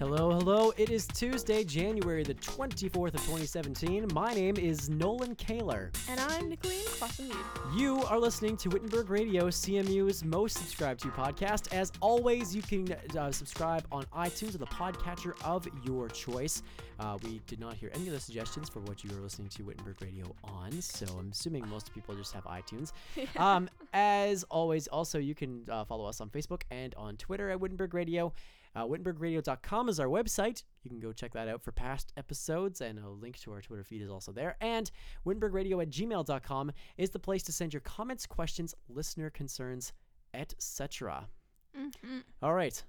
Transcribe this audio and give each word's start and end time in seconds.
Hello, 0.00 0.30
hello. 0.30 0.72
It 0.78 0.88
is 0.88 1.06
Tuesday, 1.06 1.62
January 1.62 2.22
the 2.22 2.32
24th 2.36 3.12
of 3.12 3.20
2017. 3.20 4.08
My 4.14 4.32
name 4.32 4.56
is 4.56 4.88
Nolan 4.88 5.34
Kaler. 5.34 5.90
And 6.08 6.18
I'm 6.18 6.48
Nicolien 6.48 6.86
Clausen 6.86 7.30
You 7.76 8.02
are 8.04 8.18
listening 8.18 8.56
to 8.56 8.70
Wittenberg 8.70 9.10
Radio, 9.10 9.48
CMU's 9.48 10.24
most 10.24 10.56
subscribed 10.56 11.02
to 11.02 11.08
podcast. 11.08 11.74
As 11.74 11.92
always, 12.00 12.56
you 12.56 12.62
can 12.62 12.90
uh, 13.14 13.30
subscribe 13.30 13.86
on 13.92 14.04
iTunes 14.16 14.54
or 14.54 14.58
the 14.58 14.66
podcatcher 14.68 15.34
of 15.44 15.68
your 15.84 16.08
choice. 16.08 16.62
Uh, 16.98 17.18
we 17.22 17.42
did 17.46 17.60
not 17.60 17.74
hear 17.74 17.90
any 17.94 18.06
of 18.06 18.14
the 18.14 18.20
suggestions 18.20 18.70
for 18.70 18.80
what 18.80 19.04
you 19.04 19.10
are 19.14 19.20
listening 19.20 19.50
to 19.50 19.64
Wittenberg 19.64 20.00
Radio 20.00 20.34
on, 20.44 20.80
so 20.80 21.04
I'm 21.18 21.28
assuming 21.30 21.68
most 21.68 21.92
people 21.92 22.14
just 22.14 22.32
have 22.32 22.44
iTunes. 22.44 22.92
Um, 23.36 23.68
as 23.92 24.44
always, 24.44 24.86
also 24.88 25.18
you 25.18 25.34
can 25.34 25.64
uh, 25.68 25.84
follow 25.84 26.06
us 26.06 26.20
on 26.20 26.30
Facebook 26.30 26.62
and 26.70 26.94
on 26.94 27.16
Twitter 27.16 27.50
at 27.50 27.60
Wittenberg 27.60 27.92
Radio. 27.94 28.32
Uh, 28.74 28.84
WittenbergRadio.com 28.86 29.88
is 29.88 29.98
our 29.98 30.06
website. 30.06 30.62
You 30.84 30.90
can 30.90 31.00
go 31.00 31.12
check 31.12 31.32
that 31.32 31.48
out 31.48 31.62
for 31.62 31.72
past 31.72 32.12
episodes, 32.16 32.80
and 32.80 32.98
a 32.98 33.08
link 33.08 33.38
to 33.40 33.52
our 33.52 33.60
Twitter 33.60 33.82
feed 33.84 34.02
is 34.02 34.10
also 34.10 34.30
there. 34.32 34.56
And 34.60 34.90
WittenbergRadio 35.26 35.82
at 35.82 35.90
gmail.com 35.90 36.72
is 36.96 37.10
the 37.10 37.18
place 37.18 37.42
to 37.44 37.52
send 37.52 37.72
your 37.74 37.80
comments, 37.80 38.26
questions, 38.26 38.74
listener 38.88 39.28
concerns, 39.30 39.92
etc. 40.34 41.28
Mhm. 41.76 42.22
All 42.42 42.54
right. 42.54 42.82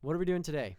What 0.00 0.14
are 0.14 0.18
we 0.18 0.24
doing 0.24 0.42
today? 0.42 0.76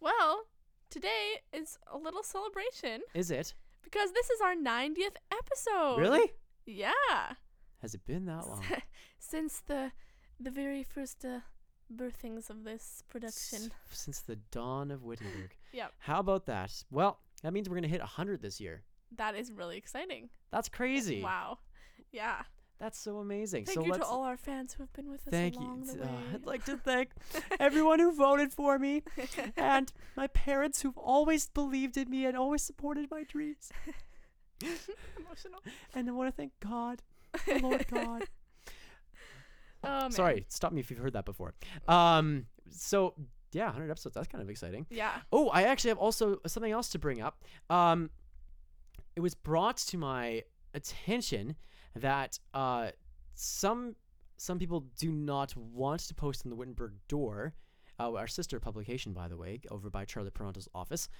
Well, 0.00 0.44
today 0.88 1.40
is 1.52 1.78
a 1.92 1.98
little 1.98 2.22
celebration 2.22 3.02
Is 3.14 3.30
it? 3.30 3.54
because 3.82 4.12
this 4.12 4.30
is 4.30 4.40
our 4.40 4.54
90th 4.54 5.16
episode. 5.32 5.98
Really? 5.98 6.32
Yeah. 6.64 7.34
Has 7.82 7.94
it 7.94 8.04
been 8.06 8.26
that 8.26 8.46
long? 8.46 8.64
Since 9.18 9.60
the 9.60 9.92
the 10.38 10.50
very 10.50 10.82
first 10.82 11.24
uh, 11.24 11.40
birthings 11.90 12.50
of 12.50 12.64
this 12.64 13.02
production. 13.08 13.58
S- 13.64 13.70
Since 13.90 14.20
the 14.20 14.36
dawn 14.50 14.90
of 14.90 15.02
Wittenberg. 15.02 15.56
Yep. 15.72 15.92
How 15.98 16.18
about 16.18 16.46
that? 16.46 16.72
Well, 16.90 17.20
that 17.42 17.52
means 17.52 17.68
we're 17.68 17.76
going 17.76 17.84
to 17.84 17.88
hit 17.88 18.00
100 18.00 18.42
this 18.42 18.60
year. 18.60 18.82
That 19.16 19.36
is 19.36 19.52
really 19.52 19.76
exciting. 19.76 20.28
That's 20.50 20.68
crazy. 20.68 21.22
Wow. 21.22 21.58
Yeah. 22.10 22.42
That's 22.80 22.98
so 22.98 23.18
amazing. 23.18 23.66
Thank 23.66 23.78
so 23.78 23.84
you 23.84 23.92
to 23.92 24.02
all 24.04 24.24
our 24.24 24.36
fans 24.36 24.72
who 24.72 24.82
have 24.82 24.92
been 24.94 25.08
with 25.10 25.20
us 25.28 25.30
Thank 25.30 25.54
you. 25.54 25.60
along 25.60 25.84
the 25.84 26.02
Uh, 26.02 26.06
way. 26.06 26.12
I'd 26.34 26.46
like 26.46 26.64
to 26.64 26.76
thank 26.84 27.10
everyone 27.60 28.00
who 28.00 28.10
voted 28.10 28.52
for 28.52 28.78
me 28.80 29.04
and 29.56 29.92
my 30.16 30.26
parents 30.26 30.82
who've 30.82 30.98
always 30.98 31.48
believed 31.48 31.96
in 31.96 32.10
me 32.10 32.24
and 32.26 32.36
always 32.36 32.62
supported 32.62 33.08
my 33.10 33.22
dreams. 33.22 33.70
Emotional. 35.18 35.60
And 35.94 36.08
I 36.08 36.12
want 36.12 36.28
to 36.28 36.36
thank 36.36 36.52
God, 36.60 37.02
Lord 37.62 37.86
God. 37.88 38.24
Oh 39.84 39.88
man. 40.02 40.10
Sorry, 40.12 40.46
stop 40.48 40.72
me 40.72 40.80
if 40.80 40.90
you've 40.90 41.00
heard 41.00 41.14
that 41.14 41.24
before. 41.24 41.54
Um, 41.88 42.46
so 42.70 43.14
yeah, 43.52 43.66
100 43.66 43.90
episodes. 43.90 44.14
That's 44.14 44.28
kind 44.28 44.42
of 44.42 44.50
exciting. 44.50 44.86
Yeah. 44.90 45.12
Oh, 45.32 45.48
I 45.48 45.62
actually 45.62 45.90
have 45.90 45.98
also 45.98 46.38
something 46.46 46.72
else 46.72 46.88
to 46.90 46.98
bring 46.98 47.20
up. 47.20 47.42
Um, 47.68 48.10
it 49.16 49.20
was 49.20 49.34
brought 49.34 49.76
to 49.78 49.98
my 49.98 50.44
attention 50.74 51.56
that 51.96 52.38
uh, 52.54 52.90
some 53.34 53.96
some 54.36 54.58
people 54.58 54.86
do 54.98 55.12
not 55.12 55.54
want 55.56 56.00
to 56.00 56.14
post 56.14 56.44
in 56.44 56.50
the 56.50 56.56
Wittenberg 56.56 56.92
Door, 57.08 57.52
uh, 57.98 58.14
our 58.14 58.26
sister 58.26 58.58
publication, 58.58 59.12
by 59.12 59.28
the 59.28 59.36
way, 59.36 59.60
over 59.70 59.90
by 59.90 60.06
Charlie 60.06 60.30
Peranto's 60.30 60.68
office, 60.74 61.10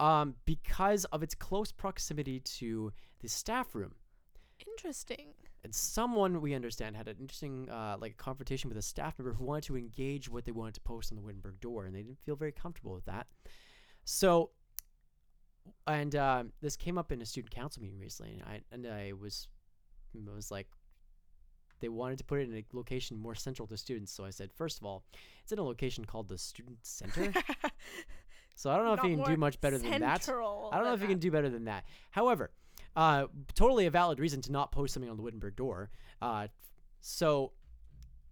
um, 0.00 0.34
because 0.44 1.04
of 1.06 1.22
its 1.22 1.36
close 1.36 1.70
proximity 1.70 2.40
to 2.40 2.92
the 3.20 3.28
staff 3.28 3.76
room. 3.76 3.94
Interesting. 4.66 5.34
And 5.64 5.74
someone 5.74 6.42
we 6.42 6.52
understand 6.54 6.94
had 6.94 7.08
an 7.08 7.16
interesting 7.18 7.70
uh, 7.70 7.96
like 7.98 8.12
a 8.12 8.16
confrontation 8.16 8.68
with 8.68 8.76
a 8.76 8.82
staff 8.82 9.18
member 9.18 9.32
who 9.32 9.44
wanted 9.44 9.64
to 9.64 9.78
engage 9.78 10.28
what 10.28 10.44
they 10.44 10.52
wanted 10.52 10.74
to 10.74 10.82
post 10.82 11.10
on 11.10 11.16
the 11.16 11.22
Wittenberg 11.22 11.58
door, 11.60 11.86
and 11.86 11.94
they 11.94 12.02
didn't 12.02 12.20
feel 12.20 12.36
very 12.36 12.52
comfortable 12.52 12.94
with 12.94 13.06
that. 13.06 13.26
So, 14.04 14.50
and 15.86 16.14
um, 16.16 16.52
this 16.60 16.76
came 16.76 16.98
up 16.98 17.10
in 17.10 17.22
a 17.22 17.26
student 17.26 17.50
council 17.50 17.82
meeting 17.82 17.98
recently, 17.98 18.34
and 18.34 18.42
I 18.42 18.60
and 18.70 18.86
I 18.86 19.14
was 19.18 19.48
I 20.14 20.34
was 20.34 20.50
like, 20.50 20.68
they 21.80 21.88
wanted 21.88 22.18
to 22.18 22.24
put 22.24 22.40
it 22.40 22.50
in 22.50 22.56
a 22.56 22.64
location 22.72 23.18
more 23.18 23.34
central 23.34 23.66
to 23.68 23.76
students. 23.78 24.12
So 24.12 24.24
I 24.24 24.30
said, 24.30 24.52
first 24.52 24.78
of 24.78 24.84
all, 24.84 25.04
it's 25.42 25.52
in 25.52 25.58
a 25.58 25.64
location 25.64 26.04
called 26.04 26.28
the 26.28 26.36
student 26.38 26.78
center. 26.82 27.32
so 28.54 28.70
I 28.70 28.76
don't 28.76 28.84
know 28.84 28.92
if 28.92 29.04
you 29.04 29.16
can 29.16 29.24
do 29.24 29.36
much 29.38 29.60
better 29.62 29.78
than 29.78 30.00
that. 30.00 30.28
I 30.28 30.76
don't 30.76 30.84
know 30.84 30.94
if 30.94 31.00
you 31.00 31.08
can 31.08 31.18
do 31.18 31.30
better 31.30 31.48
than 31.48 31.64
that. 31.64 31.84
However, 32.10 32.50
uh, 32.96 33.26
totally 33.54 33.86
a 33.86 33.90
valid 33.90 34.18
reason 34.20 34.40
to 34.42 34.52
not 34.52 34.72
post 34.72 34.94
something 34.94 35.10
on 35.10 35.16
the 35.16 35.22
Wittenberg 35.22 35.56
door. 35.56 35.90
Uh, 36.22 36.48
so 37.00 37.52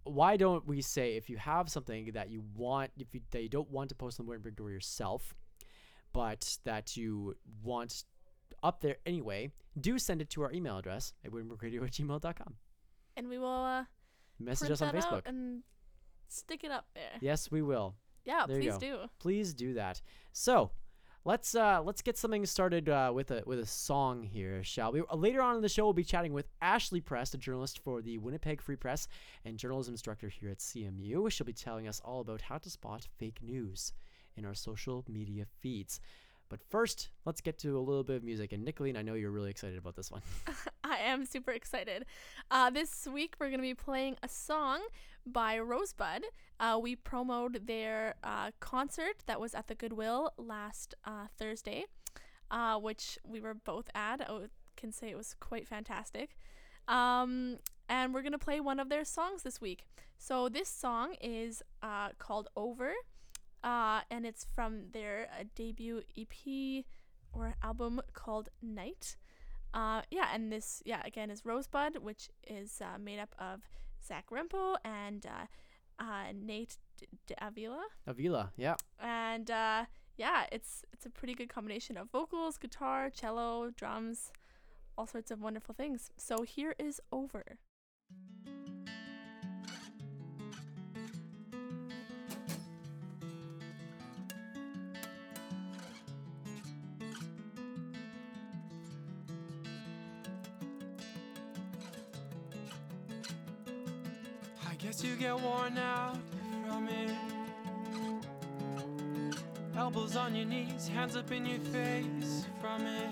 why 0.03 0.35
don't 0.37 0.67
we 0.67 0.81
say 0.81 1.15
if 1.15 1.29
you 1.29 1.37
have 1.37 1.69
something 1.69 2.11
that 2.13 2.29
you 2.29 2.43
want, 2.55 2.91
if 2.97 3.13
you, 3.13 3.21
that 3.31 3.41
you 3.41 3.49
don't 3.49 3.69
want 3.69 3.89
to 3.89 3.95
post 3.95 4.19
on 4.19 4.25
the 4.25 4.29
Wittenberg 4.29 4.55
door 4.55 4.71
yourself, 4.71 5.33
but 6.11 6.57
that 6.63 6.95
you 6.97 7.35
want 7.63 8.03
up 8.61 8.81
there 8.81 8.97
anyway, 9.05 9.51
do 9.79 9.97
send 9.99 10.21
it 10.21 10.29
to 10.29 10.41
our 10.43 10.51
email 10.51 10.77
address 10.77 11.13
at 11.25 11.31
wittenbergradio 11.31 11.83
at 11.83 11.91
gmail.com. 11.91 12.55
And 13.17 13.29
we 13.29 13.37
will 13.37 13.47
uh, 13.63 13.83
Message 14.39 14.71
us 14.71 14.81
on 14.81 14.93
Facebook. 14.93 15.21
and 15.25 15.63
stick 16.29 16.63
it 16.63 16.71
up 16.71 16.85
there. 16.93 17.11
Yes, 17.21 17.51
we 17.51 17.61
will. 17.61 17.95
Yeah, 18.25 18.45
There 18.47 18.59
please 18.59 18.77
do. 18.77 18.97
please 19.19 19.53
do 19.53 19.73
that. 19.73 20.01
So, 20.31 20.71
let's 21.25 21.55
uh 21.55 21.81
let's 21.83 22.01
get 22.01 22.17
something 22.17 22.45
started 22.45 22.89
uh, 22.89 23.11
with 23.13 23.31
a 23.31 23.43
with 23.45 23.59
a 23.59 23.65
song 23.65 24.23
here, 24.23 24.63
shall 24.63 24.91
we? 24.91 25.01
Uh, 25.01 25.15
Later 25.15 25.41
on 25.41 25.55
in 25.55 25.61
the 25.61 25.69
show, 25.69 25.83
we'll 25.85 25.93
be 25.93 26.03
chatting 26.03 26.33
with 26.33 26.47
Ashley 26.61 27.01
Prest, 27.01 27.33
a 27.33 27.37
journalist 27.37 27.79
for 27.79 28.01
the 28.01 28.17
Winnipeg 28.17 28.61
Free 28.61 28.75
Press 28.75 29.07
and 29.45 29.57
journalism 29.57 29.93
instructor 29.93 30.29
here 30.29 30.49
at 30.49 30.59
CMU. 30.59 31.31
She'll 31.31 31.45
be 31.45 31.53
telling 31.53 31.87
us 31.87 32.01
all 32.03 32.21
about 32.21 32.41
how 32.41 32.57
to 32.57 32.69
spot 32.69 33.07
fake 33.17 33.39
news 33.41 33.93
in 34.35 34.45
our 34.45 34.53
social 34.53 35.05
media 35.07 35.45
feeds. 35.59 35.99
But 36.49 36.61
first, 36.69 37.09
let's 37.25 37.41
get 37.41 37.57
to 37.59 37.77
a 37.77 37.81
little 37.81 38.03
bit 38.03 38.17
of 38.17 38.23
music. 38.23 38.53
And 38.53 38.65
Nicolien, 38.65 38.97
I 38.97 39.01
know 39.01 39.15
you're 39.15 39.31
really 39.31 39.49
excited 39.49 39.77
about 39.77 39.95
this 39.95 40.11
one. 40.11 40.21
I 40.83 40.97
am 40.97 41.25
super 41.25 41.51
excited. 41.51 42.05
Uh, 42.51 42.69
this 42.69 43.07
week 43.11 43.35
we're 43.39 43.47
going 43.47 43.59
to 43.59 43.63
be 43.63 43.73
playing 43.73 44.17
a 44.21 44.29
song 44.29 44.81
by 45.25 45.57
Rosebud. 45.57 46.23
Uh, 46.59 46.79
we 46.81 46.95
promoted 46.95 47.67
their 47.67 48.15
uh, 48.23 48.51
concert 48.59 49.23
that 49.25 49.39
was 49.39 49.55
at 49.55 49.67
the 49.67 49.75
Goodwill 49.75 50.31
last 50.37 50.93
uh, 51.05 51.27
Thursday, 51.37 51.85
uh, 52.51 52.77
which 52.77 53.17
we 53.25 53.39
were 53.39 53.53
both 53.53 53.89
at. 53.95 54.21
I 54.21 54.47
can 54.75 54.91
say 54.91 55.09
it 55.09 55.17
was 55.17 55.35
quite 55.39 55.67
fantastic. 55.67 56.37
Um, 56.87 57.57
and 57.89 58.13
we're 58.13 58.21
going 58.21 58.33
to 58.33 58.37
play 58.37 58.59
one 58.59 58.79
of 58.79 58.89
their 58.89 59.05
songs 59.05 59.43
this 59.43 59.61
week. 59.61 59.85
So 60.17 60.49
this 60.49 60.69
song 60.69 61.15
is 61.21 61.61
uh, 61.81 62.09
called 62.17 62.47
Over, 62.55 62.93
uh, 63.63 64.01
and 64.11 64.25
it's 64.25 64.45
from 64.55 64.89
their 64.91 65.27
uh, 65.39 65.43
debut 65.55 66.01
EP 66.17 66.85
or 67.31 67.55
album 67.63 68.01
called 68.13 68.49
Night. 68.61 69.15
Uh, 69.73 70.01
yeah, 70.11 70.27
and 70.33 70.51
this, 70.51 70.83
yeah, 70.85 71.01
again, 71.05 71.31
is 71.31 71.45
Rosebud, 71.45 71.97
which 71.97 72.29
is 72.47 72.81
uh, 72.81 72.99
made 72.99 73.19
up 73.19 73.33
of 73.39 73.61
Zach 74.05 74.25
Rempel 74.31 74.75
and 74.85 75.25
uh, 75.25 76.03
uh, 76.03 76.31
Nate 76.35 76.77
D- 76.99 77.07
D- 77.25 77.35
Avila. 77.41 77.83
Avila, 78.05 78.51
yeah. 78.55 78.75
And 78.99 79.49
uh, 79.49 79.85
yeah, 80.17 80.45
it's 80.51 80.83
it's 80.93 81.05
a 81.05 81.09
pretty 81.09 81.33
good 81.33 81.49
combination 81.49 81.97
of 81.97 82.11
vocals, 82.11 82.57
guitar, 82.57 83.09
cello, 83.09 83.71
drums, 83.75 84.31
all 84.97 85.07
sorts 85.07 85.31
of 85.31 85.41
wonderful 85.41 85.73
things. 85.73 86.11
So 86.17 86.43
here 86.43 86.75
is 86.77 87.01
Over. 87.11 87.43
You 105.13 105.19
get 105.19 105.39
worn 105.41 105.77
out 105.77 106.17
from 106.65 106.87
it. 106.87 107.15
Elbows 109.77 110.15
on 110.15 110.35
your 110.35 110.45
knees, 110.45 110.87
hands 110.87 111.15
up 111.15 111.31
in 111.31 111.45
your 111.45 111.59
face 111.59 112.45
from 112.59 112.81
it. 112.87 113.09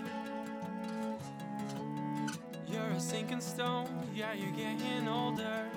You're 2.66 2.90
a 2.96 3.00
sinking 3.00 3.40
stone, 3.40 3.88
yeah, 4.14 4.32
you're 4.32 4.50
getting 4.50 5.06
older. 5.06 5.68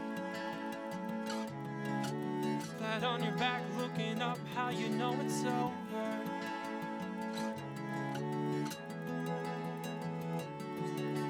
Flat 2.78 3.04
on 3.04 3.24
your 3.24 3.34
back, 3.34 3.62
looking 3.78 4.22
up, 4.22 4.40
how 4.56 4.70
you 4.70 4.90
know 4.90 5.16
it's 5.24 5.44
over. 5.44 6.20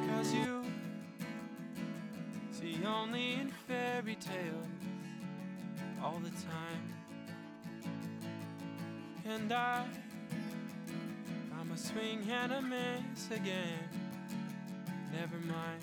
Cause 0.08 0.34
you 0.34 0.64
see 2.52 2.78
only 2.86 3.34
in 3.34 3.50
fairy 3.96 4.16
tales 4.16 4.66
all 6.04 6.20
the 6.22 6.30
time. 6.32 6.94
And 9.26 9.54
I, 9.54 9.86
I'm 11.58 11.72
a 11.72 11.78
swing 11.78 12.28
and 12.30 12.52
a 12.52 12.62
miss 12.62 13.32
again. 13.32 13.88
Never 15.14 15.38
mind. 15.38 15.82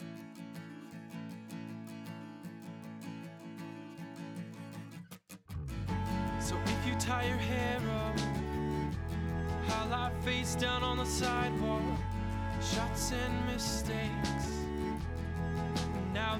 So 6.38 6.54
if 6.66 6.86
you 6.86 6.94
tie 6.98 7.24
your 7.24 7.38
hair 7.38 7.80
up 8.04 8.20
how 9.68 9.88
I 9.90 10.10
face 10.22 10.54
down 10.56 10.82
on 10.82 10.98
the 10.98 11.06
sidewalk, 11.06 11.80
shots 12.60 13.12
and 13.12 13.46
mistakes. 13.46 14.61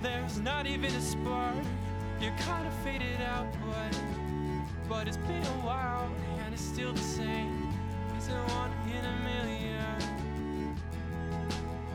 There's 0.02 0.40
not 0.40 0.66
even 0.66 0.92
a 0.92 1.00
spark. 1.00 1.54
You're 2.20 2.36
kind 2.38 2.66
of 2.66 2.74
faded 2.82 3.20
out, 3.20 3.46
but 3.64 4.02
but 4.88 5.06
it's 5.06 5.16
been 5.16 5.42
a 5.42 5.58
while 5.64 6.10
and 6.44 6.52
it's 6.52 6.62
still 6.62 6.92
the 6.92 6.98
same. 6.98 7.68
Is 8.18 8.26
it 8.26 8.34
one 8.34 8.72
in 8.88 9.04
a 9.04 9.16
million 9.30 10.76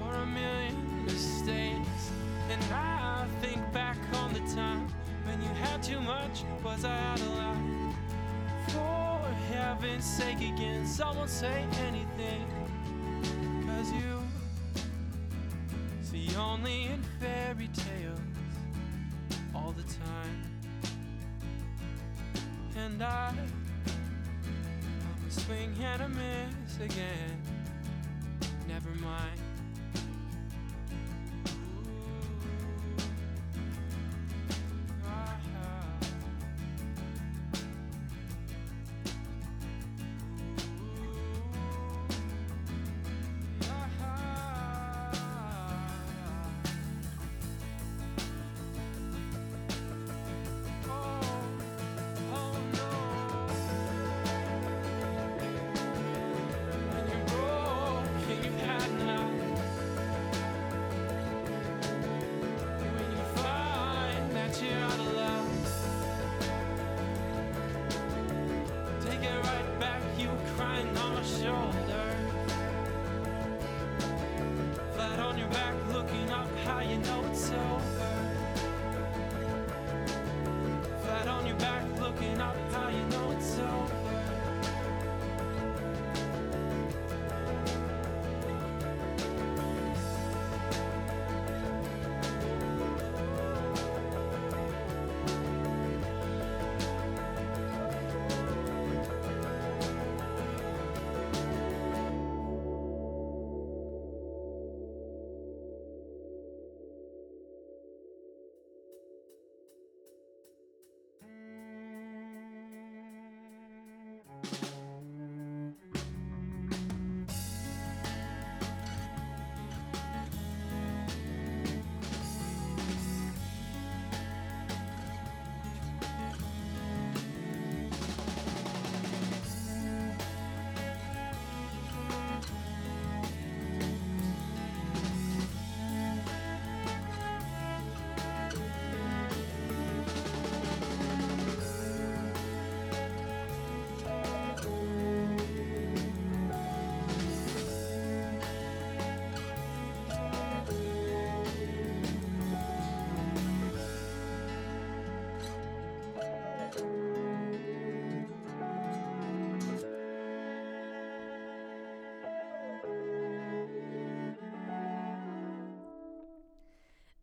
or 0.06 0.15
a 0.15 0.25
million 0.25 1.06
mistakes? 1.06 2.12
And 2.50 2.63
I 2.74 3.27
think 3.42 3.59
back 3.74 3.98
on 4.13 4.33
the 4.33 4.39
time 4.56 4.88
when 5.25 5.42
you 5.42 5.50
had 5.50 5.83
too 5.83 6.00
much. 6.00 6.44
Was 6.63 6.86
I 6.86 6.98
out 7.12 7.19
of 7.19 7.27
line? 7.36 7.94
For 8.69 9.19
heaven's 9.53 10.06
sake, 10.06 10.38
again, 10.38 10.86
someone 10.86 11.27
say 11.27 11.65
anything. 11.86 12.06
And 22.99 23.03
I, 23.03 23.31
swing 25.29 25.71
and 25.83 26.01
a 26.01 26.09
miss 26.09 26.77
again. 26.83 27.39
Never 28.67 28.89
mind. 28.99 29.46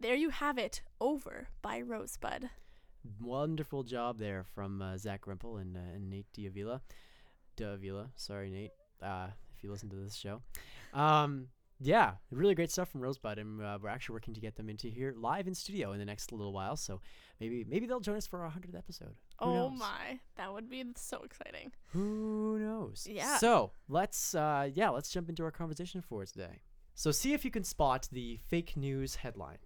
There 0.05 0.15
you 0.15 0.29
have 0.29 0.59
it, 0.59 0.83
Over 1.01 1.49
by 1.63 1.81
Rosebud. 1.81 2.51
Wonderful 3.23 3.85
job 3.85 4.19
there 4.19 4.45
from 4.55 4.83
uh, 4.83 4.99
Zach 4.99 5.23
Rempel 5.25 5.59
and, 5.59 5.79
uh, 5.79 5.95
and 5.95 6.11
Nate 6.11 6.27
Diavila. 6.37 6.83
Davila, 7.57 8.11
sorry, 8.15 8.51
Nate, 8.51 8.73
uh, 9.03 9.29
if 9.57 9.65
you 9.65 9.71
listen 9.71 9.89
to 9.89 9.97
this 9.97 10.15
show. 10.15 10.43
Um, 10.93 11.47
yeah, 11.81 12.17
really 12.31 12.55
great 12.55 12.71
stuff 12.71 12.91
from 12.91 13.01
Rosebud, 13.01 13.39
and 13.39 13.63
uh, 13.63 13.79
we're 13.81 13.89
actually 13.89 14.13
working 14.13 14.35
to 14.35 14.43
get 14.43 14.57
them 14.57 14.69
into 14.69 14.89
here 14.89 15.15
live 15.17 15.47
in 15.47 15.55
studio 15.55 15.93
in 15.93 15.99
the 15.99 16.05
next 16.05 16.33
little 16.33 16.53
while. 16.53 16.77
So 16.77 17.01
maybe 17.41 17.65
maybe 17.67 17.87
they'll 17.87 17.99
join 17.99 18.17
us 18.17 18.27
for 18.27 18.43
our 18.43 18.51
hundredth 18.51 18.77
episode. 18.77 19.15
Who 19.41 19.47
oh 19.47 19.71
knows? 19.71 19.79
my, 19.79 20.21
that 20.37 20.53
would 20.53 20.69
be 20.69 20.85
so 20.97 21.23
exciting. 21.25 21.73
Who 21.95 22.59
knows? 22.59 23.07
Yeah. 23.11 23.39
So 23.39 23.71
let's 23.89 24.35
uh, 24.35 24.69
yeah, 24.71 24.91
let's 24.91 25.11
jump 25.11 25.31
into 25.31 25.45
our 25.45 25.51
conversation 25.51 26.03
for 26.03 26.27
today. 26.27 26.61
So 26.95 27.11
see 27.11 27.33
if 27.33 27.43
you 27.43 27.51
can 27.51 27.65
spot 27.65 28.07
the 28.13 28.39
fake 28.47 28.77
news 28.77 29.17
headline. 29.17 29.57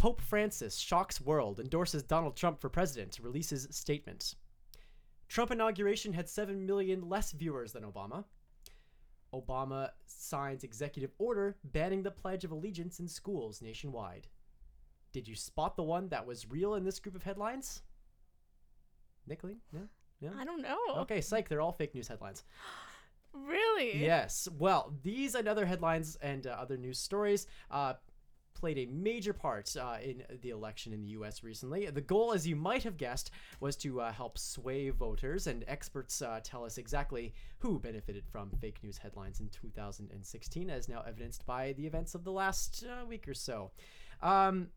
Pope 0.00 0.22
Francis 0.22 0.78
shocks 0.78 1.20
world, 1.20 1.60
endorses 1.60 2.02
Donald 2.02 2.34
Trump 2.34 2.58
for 2.58 2.70
president, 2.70 3.18
releases 3.20 3.68
statement. 3.70 4.34
Trump 5.28 5.50
inauguration 5.50 6.14
had 6.14 6.26
7 6.26 6.64
million 6.64 7.06
less 7.06 7.32
viewers 7.32 7.74
than 7.74 7.82
Obama. 7.84 8.24
Obama 9.34 9.90
signs 10.06 10.64
executive 10.64 11.10
order 11.18 11.58
banning 11.64 12.02
the 12.02 12.10
Pledge 12.10 12.44
of 12.44 12.50
Allegiance 12.50 12.98
in 12.98 13.06
schools 13.06 13.60
nationwide. 13.60 14.26
Did 15.12 15.28
you 15.28 15.34
spot 15.34 15.76
the 15.76 15.82
one 15.82 16.08
that 16.08 16.26
was 16.26 16.50
real 16.50 16.76
in 16.76 16.84
this 16.84 16.98
group 16.98 17.14
of 17.14 17.22
headlines? 17.22 17.82
Nicolien? 19.28 19.58
No? 19.70 19.80
No? 20.22 20.30
I 20.38 20.46
don't 20.46 20.62
know. 20.62 20.78
Okay, 21.00 21.20
psych, 21.20 21.46
they're 21.50 21.60
all 21.60 21.72
fake 21.72 21.94
news 21.94 22.08
headlines. 22.08 22.44
Really? 23.34 24.02
Yes. 24.02 24.48
Well, 24.58 24.94
these 25.02 25.34
and 25.34 25.46
other 25.46 25.66
headlines 25.66 26.16
and 26.22 26.46
uh, 26.46 26.56
other 26.58 26.78
news 26.78 26.98
stories 26.98 27.46
uh, 27.70 27.94
played 28.60 28.78
a 28.78 28.86
major 28.86 29.32
part 29.32 29.74
uh, 29.76 29.96
in 30.02 30.22
the 30.42 30.50
election 30.50 30.92
in 30.92 31.02
the 31.02 31.08
U.S. 31.10 31.42
recently. 31.42 31.86
The 31.86 32.00
goal, 32.00 32.32
as 32.32 32.46
you 32.46 32.54
might 32.54 32.82
have 32.82 32.96
guessed, 32.96 33.30
was 33.58 33.74
to 33.76 34.00
uh, 34.00 34.12
help 34.12 34.38
sway 34.38 34.90
voters, 34.90 35.46
and 35.46 35.64
experts 35.66 36.20
uh, 36.20 36.40
tell 36.44 36.64
us 36.64 36.76
exactly 36.78 37.32
who 37.58 37.78
benefited 37.78 38.24
from 38.26 38.50
fake 38.60 38.78
news 38.82 38.98
headlines 38.98 39.40
in 39.40 39.48
2016, 39.48 40.70
as 40.70 40.88
now 40.88 41.02
evidenced 41.06 41.46
by 41.46 41.72
the 41.72 41.86
events 41.86 42.14
of 42.14 42.22
the 42.24 42.32
last 42.32 42.84
uh, 42.86 43.06
week 43.06 43.26
or 43.26 43.34
so. 43.34 43.70
Um, 44.22 44.68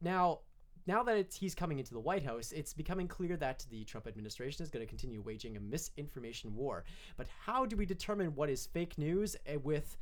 now, 0.00 0.40
now 0.86 1.02
that 1.02 1.34
he's 1.34 1.54
coming 1.54 1.78
into 1.78 1.92
the 1.92 2.00
White 2.00 2.22
House, 2.22 2.52
it's 2.52 2.72
becoming 2.72 3.08
clear 3.08 3.36
that 3.36 3.66
the 3.70 3.84
Trump 3.84 4.06
administration 4.06 4.62
is 4.62 4.70
going 4.70 4.84
to 4.84 4.88
continue 4.88 5.20
waging 5.20 5.56
a 5.56 5.60
misinformation 5.60 6.54
war. 6.54 6.84
But 7.16 7.26
how 7.44 7.66
do 7.66 7.76
we 7.76 7.84
determine 7.84 8.34
what 8.34 8.48
is 8.48 8.66
fake 8.66 8.96
news 8.96 9.36
uh, 9.52 9.58
with, 9.58 9.96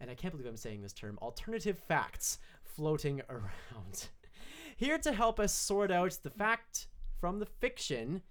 and 0.00 0.10
I 0.10 0.14
can't 0.14 0.32
believe 0.32 0.48
I'm 0.48 0.56
saying 0.56 0.82
this 0.82 0.92
term, 0.92 1.18
alternative 1.22 1.78
facts 1.78 2.38
floating 2.62 3.22
around? 3.28 4.08
Here 4.76 4.98
to 4.98 5.12
help 5.12 5.38
us 5.38 5.54
sort 5.54 5.90
out 5.90 6.18
the 6.22 6.30
fact 6.30 6.88
from 7.20 7.38
the 7.38 7.46
fiction, 7.46 8.22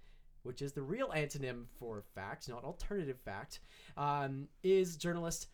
which 0.44 0.62
is 0.62 0.74
the 0.74 0.82
real 0.82 1.10
antonym 1.10 1.66
for 1.80 2.04
fact, 2.14 2.50
not 2.50 2.64
alternative 2.64 3.18
fact, 3.24 3.60
um, 3.98 4.48
is 4.64 4.98
journalist 4.98 5.48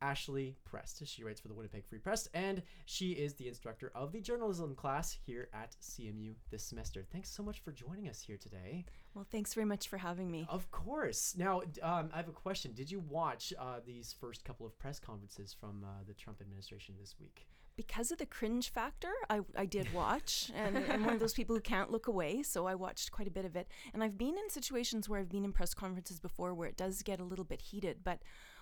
Ashley 0.00 0.56
Prest. 0.64 1.02
She 1.06 1.24
writes 1.24 1.40
for 1.40 1.48
the 1.48 1.54
Winnipeg 1.54 1.86
Free 1.86 1.98
Press, 1.98 2.28
and 2.34 2.62
she 2.86 3.12
is 3.12 3.34
the 3.34 3.48
instructor 3.48 3.92
of 3.94 4.12
the 4.12 4.20
journalism 4.20 4.74
class 4.74 5.16
here 5.26 5.48
at 5.52 5.76
CMU 5.82 6.34
this 6.50 6.62
semester. 6.62 7.04
Thanks 7.12 7.30
so 7.30 7.42
much 7.42 7.60
for 7.60 7.72
joining 7.72 8.08
us 8.08 8.20
here 8.20 8.36
today. 8.36 8.84
Well, 9.14 9.26
thanks 9.30 9.54
very 9.54 9.64
much 9.64 9.88
for 9.88 9.98
having 9.98 10.30
me. 10.30 10.46
Of 10.48 10.70
course. 10.70 11.34
Now, 11.36 11.62
um, 11.82 12.10
I 12.12 12.16
have 12.16 12.28
a 12.28 12.32
question. 12.32 12.72
Did 12.72 12.90
you 12.90 13.00
watch 13.00 13.52
uh, 13.58 13.80
these 13.84 14.14
first 14.20 14.44
couple 14.44 14.66
of 14.66 14.78
press 14.78 14.98
conferences 14.98 15.54
from 15.58 15.84
uh, 15.84 16.04
the 16.06 16.14
Trump 16.14 16.40
administration 16.40 16.94
this 17.00 17.16
week? 17.18 17.46
Because 17.76 18.10
of 18.10 18.18
the 18.18 18.26
cringe 18.26 18.70
factor, 18.70 19.12
I, 19.30 19.40
I 19.56 19.64
did 19.64 19.94
watch, 19.94 20.50
and 20.52 20.78
I'm 20.90 21.04
one 21.04 21.14
of 21.14 21.20
those 21.20 21.32
people 21.32 21.54
who 21.54 21.60
can't 21.60 21.92
look 21.92 22.08
away, 22.08 22.42
so 22.42 22.66
I 22.66 22.74
watched 22.74 23.12
quite 23.12 23.28
a 23.28 23.30
bit 23.30 23.44
of 23.44 23.54
it. 23.54 23.68
And 23.94 24.02
I've 24.02 24.18
been 24.18 24.36
in 24.36 24.50
situations 24.50 25.08
where 25.08 25.20
I've 25.20 25.28
been 25.28 25.44
in 25.44 25.52
press 25.52 25.74
conferences 25.74 26.18
before 26.18 26.54
where 26.54 26.68
it 26.68 26.76
does 26.76 27.02
get 27.02 27.20
a 27.20 27.24
little 27.24 27.44
bit 27.44 27.60
heated, 27.60 27.98
but 28.02 28.18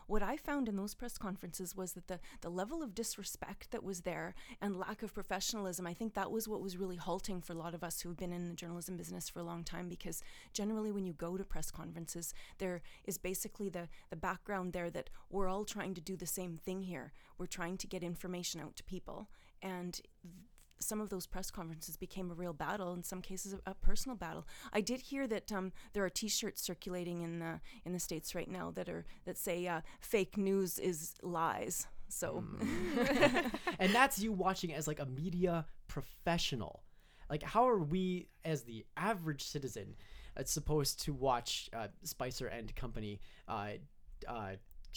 what 0.07 0.23
I 0.23 0.37
found 0.37 0.69
in 0.69 0.77
those 0.77 0.95
press 0.95 1.19
conferences 1.19 1.77
was 1.77 1.93
that 1.93 2.07
the, 2.09 2.21
the 2.41 2.49
level 2.49 2.83
of 2.83 2.95
disrespect 2.95 3.71
that 3.71 3.83
was 3.83 4.03
there 4.03 4.35
and 4.61 4.79
lack 4.79 5.03
of 5.03 5.15
professionalism, 5.15 5.87
I 5.87 5.95
think 5.95 6.15
that 6.15 6.31
was 6.31 6.49
what 6.49 6.61
was 6.61 6.77
really 6.77 6.97
halting 6.97 7.43
for 7.43 7.53
a 7.53 7.57
lot 7.57 7.75
of 7.75 7.83
us 7.83 8.01
who've 8.01 8.17
been 8.17 8.33
in 8.33 8.49
the 8.49 8.55
journalism 8.55 8.97
business 8.97 9.29
for 9.29 9.41
a 9.41 9.45
long 9.45 9.65
time 9.65 9.89
because 9.89 10.23
generally 10.53 10.93
when 10.93 11.07
you 11.07 11.13
go 11.13 11.37
to 11.37 11.45
press 11.45 11.71
conferences, 11.71 12.35
there 12.59 12.83
is 13.05 13.19
basically 13.19 13.69
the, 13.69 13.89
the 14.11 14.17
background 14.17 14.73
there 14.73 14.91
that 14.91 15.11
we're 15.31 15.49
all 15.49 15.65
trying 15.65 15.95
to 15.95 16.01
do 16.01 16.17
the 16.17 16.27
same 16.27 16.57
thing 16.57 16.83
here. 16.83 17.13
We're 17.39 17.47
trying 17.47 17.77
to 17.79 17.87
get 17.87 18.03
information 18.03 18.61
out 18.61 18.77
to 18.77 18.85
people. 18.85 19.29
And 19.63 19.95
th- 19.95 20.05
some 20.78 21.00
of 21.00 21.09
those 21.09 21.26
press 21.26 21.50
conferences 21.50 21.97
became 21.97 22.30
a 22.30 22.35
real 22.35 22.52
battle. 22.52 22.92
In 22.92 23.02
some 23.02 23.23
cases, 23.23 23.54
a, 23.54 23.71
a 23.71 23.75
personal 23.75 24.16
battle. 24.16 24.47
I 24.73 24.80
did 24.80 25.00
hear 25.00 25.26
that 25.26 25.50
um, 25.52 25.73
there 25.92 26.04
are 26.04 26.11
T-shirts 26.11 26.62
circulating 26.62 27.23
in 27.23 27.38
the 27.38 27.61
in 27.85 27.92
the 27.92 28.00
states 28.00 28.35
right 28.35 28.50
now 28.50 28.71
that 28.73 28.88
are 28.88 29.04
that 29.25 29.38
say 29.38 29.66
uh, 29.66 29.80
"fake 30.00 30.37
news 30.37 30.78
is 30.78 31.14
lies." 31.23 31.87
So, 32.09 32.45
and 33.78 33.92
that's 33.92 34.18
you 34.18 34.33
watching 34.33 34.73
as 34.73 34.87
like 34.87 35.00
a 35.00 35.06
media 35.06 35.66
professional. 35.88 36.83
Like, 37.28 37.42
how 37.42 37.68
are 37.68 37.78
we, 37.78 38.28
as 38.45 38.62
the 38.62 38.87
average 38.97 39.42
citizen, 39.42 39.97
uh, 40.37 40.45
supposed 40.45 41.02
to 41.02 41.12
watch 41.12 41.68
uh, 41.75 41.88
Spicer 42.04 42.47
and 42.47 42.75
Company 42.76 43.21
uh, 43.49 43.71
uh, 44.28 44.52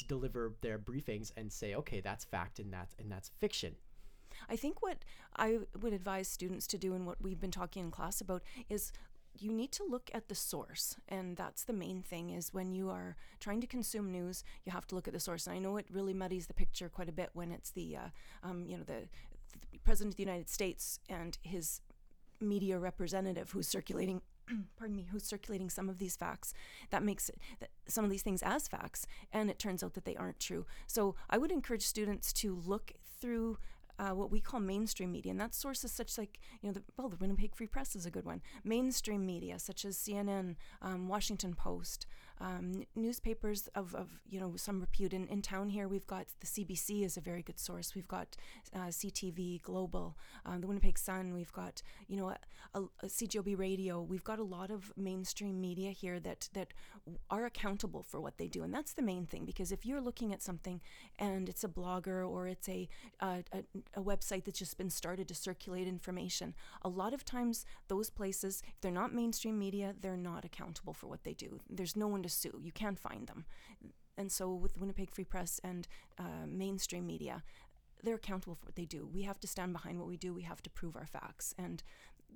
deliver 0.08 0.54
their 0.62 0.78
briefings 0.78 1.32
and 1.38 1.52
say, 1.52 1.76
okay, 1.76 2.02
that's 2.02 2.26
fact 2.26 2.60
and 2.60 2.72
that's 2.72 2.96
and 3.00 3.12
that's 3.12 3.30
fiction? 3.40 3.76
I 4.48 4.56
think 4.56 4.82
what 4.82 5.00
I 5.36 5.60
would 5.82 5.94
advise 5.94 6.28
students 6.28 6.68
to 6.68 6.78
do 6.78 6.94
and 6.94 7.06
what 7.06 7.22
we've 7.22 7.40
been 7.40 7.52
talking 7.52 7.86
in 7.86 7.92
class 7.92 8.22
about 8.22 8.44
is 8.70 8.92
you 9.38 9.52
need 9.54 9.72
to 9.72 9.84
look 9.84 10.10
at 10.14 10.28
the 10.28 10.36
source 10.36 10.96
and 11.08 11.38
that's 11.38 11.64
the 11.64 11.74
main 11.74 12.02
thing 12.02 12.32
is 12.32 12.54
when 12.54 12.74
you 12.74 12.90
are 12.90 13.16
trying 13.40 13.62
to 13.62 13.68
consume 13.68 14.12
news 14.12 14.44
you 14.66 14.72
have 14.72 14.88
to 14.88 14.96
look 14.96 15.08
at 15.08 15.14
the 15.14 15.20
source. 15.20 15.48
And 15.48 15.56
i 15.56 15.60
know 15.60 15.78
it 15.78 15.86
really 15.92 16.14
muddies 16.14 16.48
the 16.48 16.54
picture 16.54 16.90
quite 16.90 17.10
a 17.10 17.14
bit 17.14 17.30
when 17.34 17.52
it's 17.52 17.72
the 17.72 17.96
uh, 17.96 18.48
um, 18.48 18.66
you 18.68 18.78
know 18.78 18.84
the, 18.84 19.08
the 19.72 19.80
president 19.84 20.14
of 20.14 20.18
the 20.18 20.24
united 20.24 20.50
states 20.50 21.00
and 21.10 21.38
his 21.42 21.82
media 22.42 22.80
representative 22.80 23.52
who's 23.52 23.68
circulating 23.68 24.22
pardon 24.78 24.96
me 24.96 25.08
who's 25.12 25.24
circulating 25.24 25.70
some 25.70 25.90
of 25.90 26.00
these 26.00 26.16
facts 26.16 26.54
that 26.90 27.04
makes 27.04 27.30
it 27.30 27.38
that 27.60 27.70
some 27.88 28.04
of 28.04 28.12
these 28.12 28.24
things 28.24 28.42
as 28.44 28.68
facts 28.68 29.06
and 29.32 29.50
it 29.50 29.60
turns 29.60 29.84
out 29.84 29.94
that 29.94 30.06
they 30.06 30.16
aren't 30.16 30.40
true. 30.40 30.66
So 30.88 31.16
i 31.30 31.38
would 31.38 31.52
encourage 31.52 31.84
students 31.84 32.34
to 32.34 32.56
look 32.66 32.94
through 33.22 33.58
uh, 34.00 34.16
what 34.16 34.32
we 34.32 34.40
call 34.40 34.60
mainstream 34.60 35.12
media, 35.12 35.32
and 35.32 35.40
that's 35.40 35.58
sources 35.58 35.92
such 35.92 36.18
like 36.18 36.40
you 36.62 36.70
know, 36.70 36.74
the, 36.74 36.84
well, 36.98 37.10
the 37.10 37.18
Winnipeg 37.18 37.54
Free 37.54 37.68
Press 37.68 37.96
is 37.96 38.06
a 38.06 38.12
good 38.12 38.26
one. 38.26 38.42
Mainstream 38.64 39.26
media 39.26 39.60
such 39.60 39.84
as 39.84 39.98
CNN, 39.98 40.56
um, 40.82 41.08
Washington 41.10 41.54
Post, 41.54 42.08
um, 42.42 42.84
newspapers 42.96 43.68
of, 43.76 43.94
of 43.96 44.08
you 44.30 44.40
know 44.40 44.54
some 44.56 44.80
repute. 44.80 45.14
In, 45.14 45.28
in 45.28 45.42
town 45.42 45.70
here, 45.70 45.88
we've 45.88 46.08
got 46.08 46.28
the 46.40 46.48
CBC 46.48 47.04
is 47.04 47.18
a 47.18 47.22
very 47.22 47.42
good 47.42 47.60
source. 47.60 47.94
We've 47.94 48.08
got 48.08 48.38
uh, 48.74 48.88
CTV 48.88 49.62
Global, 49.62 50.18
um, 50.46 50.62
the 50.62 50.68
Winnipeg 50.68 50.98
Sun. 50.98 51.34
We've 51.34 51.52
got 51.52 51.82
you 52.08 52.16
know 52.16 52.30
a, 52.30 52.38
a, 52.74 52.82
a 53.04 53.08
CJOB 53.08 53.60
Radio. 53.60 54.02
We've 54.02 54.24
got 54.24 54.40
a 54.40 54.44
lot 54.44 54.72
of 54.72 54.94
mainstream 54.96 55.60
media 55.60 55.92
here 55.92 56.20
that 56.22 56.48
that 56.54 56.74
are 57.30 57.46
accountable 57.46 58.04
for 58.04 58.22
what 58.22 58.38
they 58.38 58.48
do, 58.48 58.64
and 58.64 58.74
that's 58.74 58.94
the 58.94 59.02
main 59.02 59.26
thing. 59.26 59.44
Because 59.46 59.74
if 59.74 59.86
you're 59.86 60.02
looking 60.02 60.32
at 60.32 60.42
something 60.42 60.80
and 61.18 61.50
it's 61.50 61.64
a 61.64 61.68
blogger 61.68 62.28
or 62.28 62.48
it's 62.48 62.70
a, 62.70 62.88
uh, 63.20 63.42
a 63.52 63.64
a 63.94 64.02
website 64.02 64.46
that's 64.46 64.60
just 64.60 64.78
been 64.78 64.90
started 64.90 65.28
to 65.28 65.36
circulate 65.36 65.88
information. 65.88 66.54
A 66.82 66.90
lot 66.90 67.14
of 67.14 67.26
times, 67.26 67.66
those 67.88 68.10
places, 68.10 68.62
if 68.68 68.82
they're 68.82 68.92
not 68.92 69.14
mainstream 69.14 69.58
media, 69.58 69.96
they're 70.00 70.18
not 70.18 70.46
accountable 70.46 70.94
for 70.94 71.08
what 71.08 71.24
they 71.24 71.34
do. 71.34 71.60
There's 71.70 71.96
no 71.96 72.08
one 72.08 72.24
to 72.24 72.30
sue. 72.30 72.60
You 72.62 72.72
can't 72.72 73.00
find 73.00 73.28
them. 73.28 73.46
And 74.18 74.32
so, 74.32 74.54
with 74.54 74.78
Winnipeg 74.78 75.12
Free 75.12 75.24
Press 75.24 75.60
and 75.64 75.88
uh, 76.18 76.46
mainstream 76.46 77.08
media, 77.08 77.44
they're 78.04 78.16
accountable 78.16 78.56
for 78.56 78.66
what 78.66 78.76
they 78.76 78.86
do. 78.86 79.10
We 79.12 79.24
have 79.24 79.40
to 79.40 79.48
stand 79.48 79.74
behind 79.74 79.98
what 79.98 80.08
we 80.08 80.18
do. 80.18 80.34
We 80.34 80.44
have 80.44 80.62
to 80.64 80.70
prove 80.70 80.96
our 80.96 81.06
facts. 81.06 81.54
And 81.58 81.84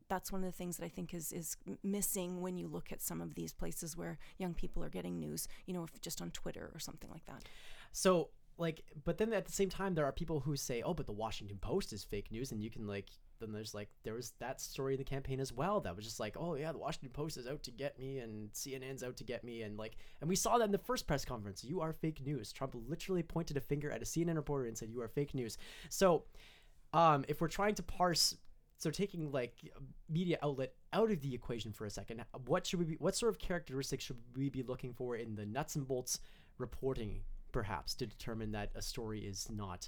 that's 0.09 0.31
one 0.31 0.43
of 0.43 0.49
the 0.49 0.57
things 0.57 0.77
that 0.77 0.85
I 0.85 0.89
think 0.89 1.13
is 1.13 1.31
is 1.31 1.57
missing 1.83 2.41
when 2.41 2.57
you 2.57 2.67
look 2.67 2.91
at 2.91 3.01
some 3.01 3.21
of 3.21 3.35
these 3.35 3.53
places 3.53 3.97
where 3.97 4.17
young 4.37 4.53
people 4.53 4.83
are 4.83 4.89
getting 4.89 5.19
news, 5.19 5.47
you 5.65 5.73
know, 5.73 5.85
just 6.01 6.21
on 6.21 6.31
Twitter 6.31 6.71
or 6.73 6.79
something 6.79 7.09
like 7.09 7.25
that. 7.25 7.47
So, 7.91 8.29
like, 8.57 8.83
but 9.03 9.17
then 9.17 9.33
at 9.33 9.45
the 9.45 9.51
same 9.51 9.69
time, 9.69 9.95
there 9.95 10.05
are 10.05 10.11
people 10.11 10.39
who 10.39 10.55
say, 10.55 10.81
oh, 10.81 10.93
but 10.93 11.05
the 11.05 11.11
Washington 11.11 11.57
Post 11.57 11.93
is 11.93 12.03
fake 12.03 12.31
news, 12.31 12.51
and 12.51 12.61
you 12.63 12.69
can 12.69 12.87
like. 12.87 13.09
Then 13.39 13.51
there's 13.51 13.73
like 13.73 13.89
there 14.05 14.13
was 14.13 14.31
that 14.39 14.61
story 14.61 14.93
in 14.93 14.99
the 14.99 15.03
campaign 15.03 15.41
as 15.41 15.51
well 15.51 15.81
that 15.81 15.97
was 15.97 16.05
just 16.05 16.17
like 16.17 16.37
oh 16.39 16.55
yeah 16.55 16.71
the 16.71 16.77
Washington 16.77 17.09
Post 17.09 17.35
is 17.35 17.45
out 17.45 17.61
to 17.63 17.71
get 17.71 17.99
me 17.99 18.19
and 18.19 18.49
CNN's 18.53 19.03
out 19.03 19.17
to 19.17 19.25
get 19.25 19.43
me 19.43 19.63
and 19.63 19.77
like 19.77 19.97
and 20.21 20.29
we 20.29 20.35
saw 20.37 20.57
that 20.57 20.63
in 20.63 20.71
the 20.71 20.77
first 20.77 21.07
press 21.07 21.25
conference 21.25 21.61
you 21.61 21.81
are 21.81 21.91
fake 21.91 22.25
news 22.25 22.53
Trump 22.53 22.73
literally 22.87 23.21
pointed 23.21 23.57
a 23.57 23.59
finger 23.59 23.91
at 23.91 24.01
a 24.01 24.05
CNN 24.05 24.37
reporter 24.37 24.65
and 24.67 24.77
said 24.77 24.89
you 24.89 25.01
are 25.01 25.09
fake 25.09 25.33
news 25.33 25.57
so 25.89 26.23
um 26.93 27.25
if 27.27 27.41
we're 27.41 27.49
trying 27.49 27.75
to 27.75 27.83
parse 27.83 28.37
so 28.77 28.89
taking 28.89 29.29
like 29.29 29.55
media 30.09 30.37
outlet 30.41 30.73
out 30.93 31.11
of 31.11 31.19
the 31.19 31.33
equation 31.33 31.73
for 31.73 31.85
a 31.85 31.89
second 31.89 32.23
what 32.45 32.65
should 32.65 32.79
we 32.79 32.85
be 32.85 32.95
what 32.95 33.13
sort 33.13 33.29
of 33.29 33.39
characteristics 33.39 34.05
should 34.05 34.17
we 34.37 34.49
be 34.49 34.63
looking 34.63 34.93
for 34.93 35.17
in 35.17 35.35
the 35.35 35.45
nuts 35.45 35.75
and 35.75 35.85
bolts 35.85 36.19
reporting 36.57 37.21
perhaps 37.53 37.93
to 37.95 38.05
determine 38.05 38.51
that 38.51 38.71
a 38.75 38.81
story 38.81 39.21
is 39.21 39.47
not 39.49 39.87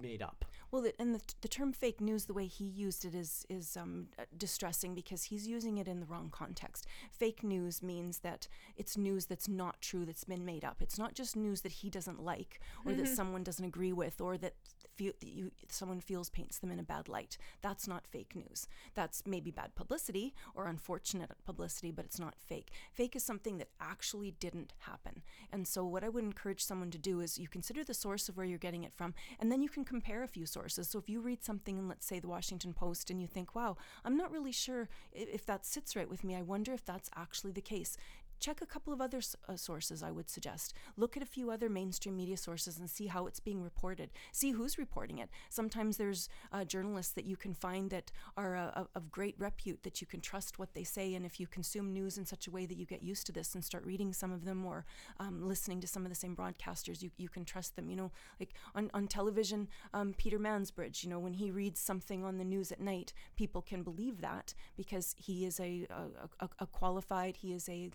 made 0.00 0.20
up 0.20 0.44
Well, 0.72 0.80
the, 0.80 0.94
and 0.98 1.14
the, 1.14 1.20
the 1.42 1.48
term 1.48 1.74
fake 1.74 2.00
news, 2.00 2.24
the 2.24 2.32
way 2.32 2.46
he 2.46 2.64
used 2.64 3.04
it, 3.04 3.14
is 3.14 3.44
is 3.50 3.76
um, 3.76 4.06
distressing 4.38 4.94
because 4.94 5.24
he's 5.24 5.46
using 5.46 5.76
it 5.76 5.86
in 5.86 6.00
the 6.00 6.06
wrong 6.06 6.30
context. 6.32 6.86
Fake 7.10 7.44
news 7.44 7.82
means 7.82 8.20
that 8.20 8.48
it's 8.78 8.96
news 8.96 9.26
that's 9.26 9.48
not 9.48 9.82
true, 9.82 10.06
that's 10.06 10.24
been 10.24 10.46
made 10.46 10.64
up. 10.64 10.78
It's 10.80 10.98
not 10.98 11.12
just 11.12 11.36
news 11.36 11.60
that 11.60 11.72
he 11.72 11.90
doesn't 11.90 12.24
like 12.24 12.58
or 12.86 12.94
that 12.94 13.08
someone 13.08 13.44
doesn't 13.44 13.64
agree 13.64 13.92
with 13.92 14.18
or 14.22 14.38
that 14.38 14.54
you 14.98 15.50
someone 15.68 16.00
feels 16.00 16.30
paints 16.30 16.58
them 16.58 16.70
in 16.70 16.78
a 16.78 16.82
bad 16.82 17.06
light. 17.06 17.36
That's 17.60 17.86
not 17.86 18.06
fake 18.06 18.34
news. 18.34 18.66
That's 18.94 19.22
maybe 19.26 19.50
bad 19.50 19.74
publicity 19.74 20.34
or 20.54 20.68
unfortunate 20.68 21.32
publicity, 21.44 21.90
but 21.90 22.06
it's 22.06 22.18
not 22.18 22.34
fake. 22.38 22.70
Fake 22.94 23.14
is 23.14 23.24
something 23.24 23.58
that 23.58 23.68
actually 23.78 24.30
didn't 24.30 24.72
happen. 24.80 25.22
And 25.52 25.68
so, 25.68 25.84
what 25.84 26.04
I 26.04 26.08
would 26.08 26.24
encourage 26.24 26.64
someone 26.64 26.90
to 26.92 26.98
do 26.98 27.20
is 27.20 27.38
you 27.38 27.48
consider 27.48 27.84
the 27.84 27.94
source 27.94 28.30
of 28.30 28.38
where 28.38 28.46
you're 28.46 28.58
getting 28.58 28.84
it 28.84 28.94
from, 28.94 29.12
and 29.38 29.52
then 29.52 29.62
you 29.62 29.68
can 29.68 29.84
compare 29.84 30.22
a 30.22 30.28
few 30.28 30.46
sources. 30.46 30.61
So, 30.68 30.98
if 30.98 31.08
you 31.08 31.20
read 31.20 31.44
something 31.44 31.78
in, 31.78 31.88
let's 31.88 32.06
say, 32.06 32.18
the 32.18 32.28
Washington 32.28 32.72
Post, 32.72 33.10
and 33.10 33.20
you 33.20 33.26
think, 33.26 33.54
wow, 33.54 33.76
I'm 34.04 34.16
not 34.16 34.30
really 34.30 34.52
sure 34.52 34.88
if 35.12 35.46
that 35.46 35.64
sits 35.64 35.96
right 35.96 36.08
with 36.08 36.24
me, 36.24 36.36
I 36.36 36.42
wonder 36.42 36.72
if 36.72 36.84
that's 36.84 37.10
actually 37.16 37.52
the 37.52 37.60
case. 37.60 37.96
Check 38.42 38.60
a 38.60 38.66
couple 38.66 38.92
of 38.92 39.00
other 39.00 39.20
uh, 39.48 39.54
sources, 39.54 40.02
I 40.02 40.10
would 40.10 40.28
suggest. 40.28 40.74
Look 40.96 41.16
at 41.16 41.22
a 41.22 41.26
few 41.26 41.52
other 41.52 41.68
mainstream 41.68 42.16
media 42.16 42.36
sources 42.36 42.76
and 42.76 42.90
see 42.90 43.06
how 43.06 43.28
it's 43.28 43.38
being 43.38 43.62
reported. 43.62 44.10
See 44.32 44.50
who's 44.50 44.78
reporting 44.78 45.18
it. 45.18 45.30
Sometimes 45.48 45.96
there's 45.96 46.28
uh, 46.50 46.64
journalists 46.64 47.12
that 47.12 47.24
you 47.24 47.36
can 47.36 47.54
find 47.54 47.88
that 47.90 48.10
are 48.36 48.56
uh, 48.56 48.84
of- 48.96 49.12
great 49.12 49.36
repute, 49.38 49.84
that 49.84 50.00
you 50.00 50.08
can 50.08 50.20
trust 50.20 50.58
what 50.58 50.74
they 50.74 50.82
say. 50.82 51.14
And 51.14 51.24
if 51.24 51.38
you 51.38 51.46
consume 51.46 51.92
news 51.92 52.18
in 52.18 52.26
such 52.26 52.48
a 52.48 52.50
way 52.50 52.66
that 52.66 52.76
you 52.76 52.84
get 52.84 53.00
used 53.04 53.26
to 53.26 53.32
this 53.32 53.54
and 53.54 53.64
start 53.64 53.86
reading 53.86 54.12
some 54.12 54.32
of 54.32 54.44
them 54.44 54.66
or 54.66 54.86
um, 55.20 55.46
listening 55.46 55.80
to 55.80 55.86
some 55.86 56.04
of 56.04 56.08
the 56.08 56.16
same 56.16 56.34
broadcasters, 56.34 57.00
you, 57.00 57.12
you 57.18 57.28
can 57.28 57.44
trust 57.44 57.76
them. 57.76 57.88
You 57.88 57.94
know, 57.94 58.10
like 58.40 58.54
on, 58.74 58.90
on 58.92 59.06
television, 59.06 59.68
um, 59.94 60.14
Peter 60.18 60.40
Mansbridge, 60.40 61.04
you 61.04 61.10
know, 61.10 61.20
when 61.20 61.34
he 61.34 61.52
reads 61.52 61.78
something 61.78 62.24
on 62.24 62.38
the 62.38 62.44
news 62.44 62.72
at 62.72 62.80
night, 62.80 63.12
people 63.36 63.62
can 63.62 63.84
believe 63.84 64.20
that 64.20 64.52
because 64.76 65.14
he 65.16 65.44
is 65.44 65.60
a, 65.60 65.86
a, 65.90 66.44
a, 66.44 66.48
a 66.58 66.66
qualified, 66.66 67.36
he 67.36 67.52
is 67.52 67.68
a 67.68 67.92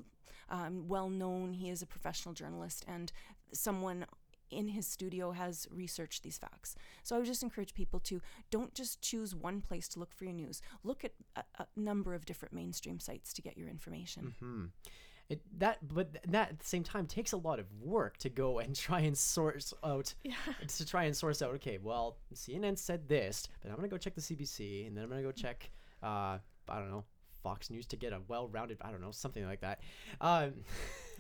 um, 0.50 0.88
well 0.88 1.10
known, 1.10 1.54
he 1.54 1.70
is 1.70 1.82
a 1.82 1.86
professional 1.88 2.34
journalist, 2.34 2.86
and 2.88 3.12
someone 3.54 4.06
in 4.50 4.70
his 4.70 4.88
studio 4.88 5.32
has 5.32 5.68
researched 5.72 6.24
these 6.24 6.38
facts. 6.38 6.76
So 7.04 7.16
I 7.16 7.20
would 7.20 7.28
just 7.28 7.44
encourage 7.44 7.74
people 7.74 8.00
to 8.02 8.22
don't 8.50 8.74
just 8.74 9.02
choose 9.02 9.36
one 9.36 9.62
place 9.62 9.88
to 9.90 10.00
look 10.00 10.14
for 10.14 10.24
your 10.24 10.34
news. 10.34 10.62
Look 10.84 11.04
at 11.04 11.12
a, 11.36 11.44
a 11.60 11.68
number 11.76 12.14
of 12.14 12.26
different 12.26 12.54
mainstream 12.54 13.00
sites 13.00 13.34
to 13.34 13.42
get 13.42 13.58
your 13.58 13.68
information. 13.68 14.36
Hmm. 14.40 14.66
It, 15.30 15.42
that, 15.60 15.86
but 15.86 16.14
that 16.30 16.52
at 16.52 16.60
the 16.60 16.66
same 16.66 16.84
time 16.86 17.06
takes 17.06 17.34
a 17.34 17.38
lot 17.38 17.60
of 17.60 17.66
work 17.82 18.16
to 18.20 18.30
go 18.30 18.60
and 18.60 18.74
try 18.88 19.02
and 19.02 19.18
source 19.18 19.74
out, 19.84 20.14
Yeah. 20.24 20.36
to 20.68 20.86
try 20.86 21.04
and 21.04 21.16
source 21.16 21.42
out. 21.42 21.54
Okay, 21.56 21.78
well, 21.82 22.18
CNN 22.34 22.78
said 22.78 23.10
this, 23.10 23.50
but 23.62 23.70
I'm 23.70 23.76
gonna 23.76 23.90
go 23.90 23.98
check 23.98 24.16
the 24.16 24.22
CBC, 24.22 24.88
and 24.88 24.96
then 24.96 25.04
I'm 25.04 25.10
gonna 25.10 25.24
go 25.24 25.34
check, 25.34 25.70
uh, 26.02 26.38
I 26.70 26.80
don't 26.80 26.90
know, 26.90 27.04
Fox 27.44 27.70
News 27.70 27.86
to 27.88 27.96
get 27.96 28.14
a 28.14 28.22
well-rounded, 28.28 28.78
I 28.82 28.92
don't 28.92 29.02
know, 29.02 29.12
something 29.12 29.46
like 29.46 29.62
that. 29.62 29.82
Um, 30.22 30.54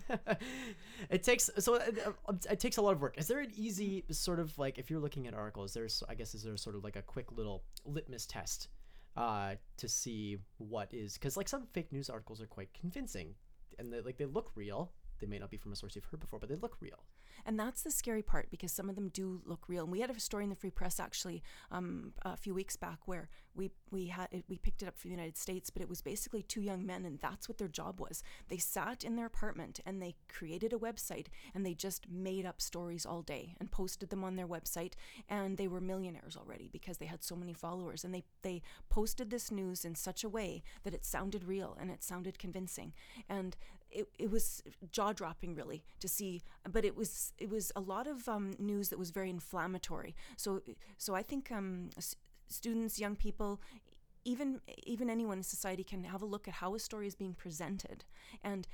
it 1.10 1.24
takes 1.24 1.50
so 1.58 1.76
it, 1.76 2.00
uh, 2.06 2.34
it 2.50 2.60
takes 2.60 2.78
a 2.78 2.82
lot 2.82 2.94
of 2.94 3.02
work. 3.02 3.18
Is 3.18 3.28
there 3.28 3.40
an 3.40 3.52
easy 3.56 4.06
sort 4.12 4.40
of 4.40 4.58
like 4.58 4.78
if 4.78 4.90
you're 4.90 5.00
looking 5.00 5.28
at 5.28 5.34
articles? 5.34 5.74
There's 5.74 6.04
I 6.08 6.16
guess 6.16 6.34
is 6.36 6.44
there 6.44 6.56
sort 6.58 6.76
of 6.76 6.84
like 6.84 6.96
a 6.96 7.02
quick 7.02 7.32
little 7.32 7.64
litmus 7.86 8.26
test 8.26 8.70
uh, 9.16 9.56
to 9.78 9.90
see 9.90 10.38
what 10.58 10.94
is 10.94 11.14
because 11.16 11.36
like 11.38 11.50
some 11.50 11.68
fake 11.74 11.92
news 11.92 12.10
articles 12.10 12.42
are 12.42 12.48
quite 12.48 12.70
convincing 12.80 13.34
and 13.80 13.92
they, 13.92 14.02
like 14.02 14.18
they 14.18 14.26
look 14.26 14.52
real. 14.56 14.92
They 15.20 15.28
may 15.28 15.40
not 15.40 15.50
be 15.50 15.58
from 15.58 15.72
a 15.72 15.76
source 15.76 15.96
you've 15.96 16.06
heard 16.06 16.20
before, 16.20 16.40
but 16.40 16.50
they 16.50 16.56
look 16.56 16.78
real. 16.80 17.04
And 17.46 17.60
that's 17.60 17.82
the 17.82 17.92
scary 17.92 18.22
part 18.22 18.50
because 18.50 18.72
some 18.72 18.90
of 18.90 18.96
them 18.96 19.10
do 19.10 19.42
look 19.46 19.68
real. 19.68 19.84
And 19.84 19.92
we 19.92 20.02
had 20.02 20.10
a 20.10 20.20
story 20.20 20.44
in 20.44 20.50
the 20.50 20.56
Free 20.56 20.72
Press 20.72 21.00
actually 21.00 21.44
um, 21.72 22.14
a 22.24 22.38
few 22.38 22.54
weeks 22.54 22.76
back 22.76 23.00
where 23.06 23.30
we 23.58 23.72
we 23.90 24.08
had 24.08 24.28
it, 24.32 24.46
we 24.48 24.58
picked 24.58 24.84
it 24.84 24.88
up 24.88 24.98
from 24.98 25.10
the 25.10 25.16
United 25.16 25.38
States, 25.38 25.70
but 25.70 25.82
it 25.82 25.90
was 25.90 26.02
basically 26.02 26.44
two 26.44 26.62
young 26.62 26.86
men, 26.86 27.06
and 27.06 27.20
that's 27.20 27.50
what 27.50 27.58
their 27.58 27.68
job 27.68 28.00
was. 28.00 28.24
They 28.50 28.58
sat 28.58 29.04
in 29.04 29.16
their 29.16 29.26
apartment 29.26 29.80
and 29.86 30.02
they 30.02 30.16
created 30.30 30.74
a 30.74 30.78
website 30.78 31.28
and 31.54 31.66
they 31.66 31.74
just 31.74 32.10
made 32.10 32.46
up 32.46 32.62
stories 32.62 33.06
all 33.06 33.22
day 33.22 33.56
and 33.60 33.72
posted 33.72 34.10
them 34.10 34.24
on 34.24 34.36
their 34.36 34.48
website. 34.48 34.94
And 35.28 35.58
they 35.58 35.68
were 35.68 35.82
millionaires 35.82 36.38
already 36.38 36.70
because 36.72 36.98
they 36.98 37.06
had 37.06 37.24
so 37.24 37.36
many 37.36 37.54
followers. 37.54 38.04
And 38.04 38.14
they 38.14 38.24
they 38.44 38.62
posted 38.90 39.30
this 39.30 39.52
news 39.52 39.84
in 39.84 39.96
such 39.96 40.24
a 40.24 40.30
way 40.30 40.64
that 40.84 40.94
it 40.94 41.06
sounded 41.06 41.44
real 41.44 41.76
and 41.80 41.90
it 41.90 42.04
sounded 42.04 42.38
convincing. 42.40 42.94
And 43.28 43.56
it, 43.92 44.08
it 44.20 44.30
was 44.30 44.62
jaw 44.92 45.14
dropping 45.14 45.56
really 45.56 45.84
to 46.00 46.08
see 46.08 46.42
but 46.70 46.84
it 46.86 46.96
was 46.96 47.34
it 47.38 47.50
was 47.50 47.72
a 47.76 47.80
lot 47.80 48.08
of 48.08 48.28
um, 48.28 48.56
news 48.60 48.90
that 48.90 49.00
was 49.00 49.12
very 49.12 49.30
inflammatory. 49.30 50.16
So 50.36 50.62
so 50.98 51.16
I 51.16 51.24
think 51.24 51.52
um, 51.52 51.90
s- 51.98 52.16
students 52.48 53.00
young 53.00 53.16
people 53.16 53.62
even 54.26 54.60
even 54.86 55.10
anyone 55.10 55.38
in 55.38 55.44
society 55.44 55.84
can 55.84 56.04
have 56.04 56.22
a 56.22 56.26
look 56.26 56.48
at 56.48 56.56
how 56.56 56.76
a 56.76 56.80
story 56.80 57.08
is 57.08 57.16
being 57.16 57.34
presented. 57.34 58.04
And 58.44 58.68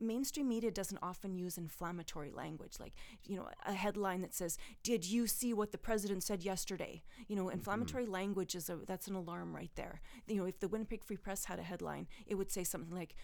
mainstream 0.00 0.48
media 0.48 0.70
doesn't 0.70 0.98
often 1.02 1.34
use 1.34 1.58
inflammatory 1.58 2.30
language 2.30 2.74
like 2.78 2.92
you 3.24 3.34
know 3.36 3.48
a 3.66 3.72
headline 3.72 4.20
that 4.20 4.32
says 4.32 4.56
did 4.84 5.04
you 5.04 5.26
see 5.26 5.52
what 5.52 5.72
the 5.72 5.78
president 5.78 6.22
said 6.22 6.42
yesterday? 6.42 7.02
You 7.28 7.36
know 7.36 7.48
inflammatory 7.48 8.04
mm-hmm. 8.04 8.12
language 8.12 8.54
is 8.54 8.68
a 8.68 8.76
that's 8.86 9.08
an 9.08 9.14
alarm 9.14 9.54
right 9.54 9.70
there. 9.76 10.00
You 10.26 10.36
know 10.36 10.46
if 10.46 10.58
the 10.58 10.68
winnipeg 10.68 11.04
free 11.04 11.16
press 11.16 11.44
had 11.44 11.58
a 11.58 11.62
headline 11.62 12.08
it 12.26 12.34
would 12.34 12.50
say 12.50 12.64
something 12.64 12.94
like 12.94 13.14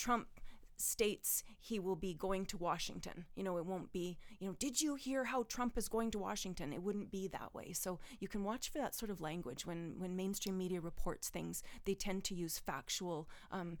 Trump 0.00 0.28
states 0.76 1.44
he 1.58 1.78
will 1.78 1.94
be 1.94 2.14
going 2.14 2.46
to 2.46 2.56
Washington. 2.56 3.26
You 3.36 3.44
know, 3.44 3.58
it 3.58 3.66
won't 3.66 3.92
be, 3.92 4.16
you 4.38 4.46
know, 4.46 4.54
did 4.58 4.80
you 4.80 4.94
hear 4.94 5.24
how 5.24 5.42
Trump 5.42 5.76
is 5.76 5.88
going 5.88 6.10
to 6.12 6.18
Washington? 6.18 6.72
It 6.72 6.82
wouldn't 6.82 7.10
be 7.10 7.28
that 7.28 7.54
way. 7.54 7.74
So 7.74 7.98
you 8.18 8.28
can 8.28 8.42
watch 8.42 8.70
for 8.70 8.78
that 8.78 8.94
sort 8.94 9.10
of 9.10 9.20
language 9.20 9.66
when, 9.66 9.96
when 9.98 10.16
mainstream 10.16 10.56
media 10.56 10.80
reports 10.80 11.28
things. 11.28 11.62
They 11.84 11.94
tend 11.94 12.24
to 12.24 12.34
use 12.34 12.58
factual, 12.58 13.28
um, 13.52 13.76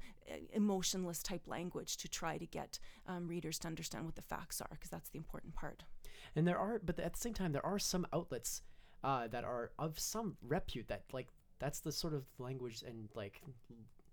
emotionless 0.52 1.22
type 1.22 1.46
language 1.46 1.96
to 1.96 2.08
try 2.20 2.36
to 2.36 2.46
get 2.46 2.78
um, 3.06 3.26
readers 3.26 3.58
to 3.60 3.68
understand 3.68 4.04
what 4.04 4.16
the 4.16 4.30
facts 4.34 4.60
are, 4.60 4.74
because 4.76 4.90
that's 4.90 5.08
the 5.08 5.18
important 5.24 5.54
part. 5.54 5.84
And 6.36 6.46
there 6.46 6.58
are, 6.58 6.82
but 6.84 7.00
at 7.00 7.14
the 7.14 7.20
same 7.26 7.34
time, 7.34 7.52
there 7.52 7.64
are 7.64 7.78
some 7.78 8.06
outlets 8.12 8.60
uh, 9.02 9.26
that 9.28 9.44
are 9.44 9.70
of 9.78 9.98
some 9.98 10.36
repute 10.42 10.88
that, 10.88 11.04
like, 11.12 11.28
that's 11.60 11.80
the 11.80 11.92
sort 11.92 12.14
of 12.14 12.24
language 12.38 12.82
and 12.86 13.08
like 13.14 13.40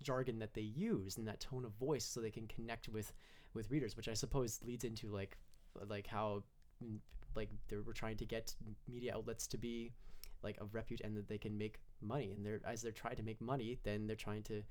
jargon 0.01 0.39
that 0.39 0.54
they 0.54 0.62
use 0.62 1.18
and 1.18 1.27
that 1.27 1.39
tone 1.39 1.66
of 1.66 1.72
voice 1.74 2.06
so 2.06 2.20
they 2.20 2.32
can 2.32 2.48
connect 2.48 2.88
with 2.89 3.13
with 3.54 3.70
readers 3.72 3.98
which 3.98 4.08
i 4.08 4.13
suppose 4.13 4.60
leads 4.66 4.84
into 4.84 5.10
like 5.10 5.38
like 5.88 6.08
how 6.08 6.44
mm, 6.84 6.98
like 7.36 7.50
they 7.70 7.77
we're 7.77 7.94
trying 7.94 8.18
to 8.18 8.25
get 8.25 8.56
media 8.88 9.13
outlets 9.16 9.48
to 9.48 9.58
be 9.58 9.92
like 10.44 10.58
of 10.60 10.74
repute 10.74 11.01
and 11.04 11.16
that 11.16 11.27
they 11.27 11.38
can 11.38 11.58
make 11.58 11.80
money. 12.01 12.32
And 12.32 12.46
they're 12.46 12.60
as 12.66 12.82
they're 12.82 12.92
trying 12.92 13.16
to 13.16 13.24
make 13.24 13.39
money 13.42 13.80
then 13.84 14.08
they're 14.08 14.16
trying 14.16 14.44
to 14.44 14.63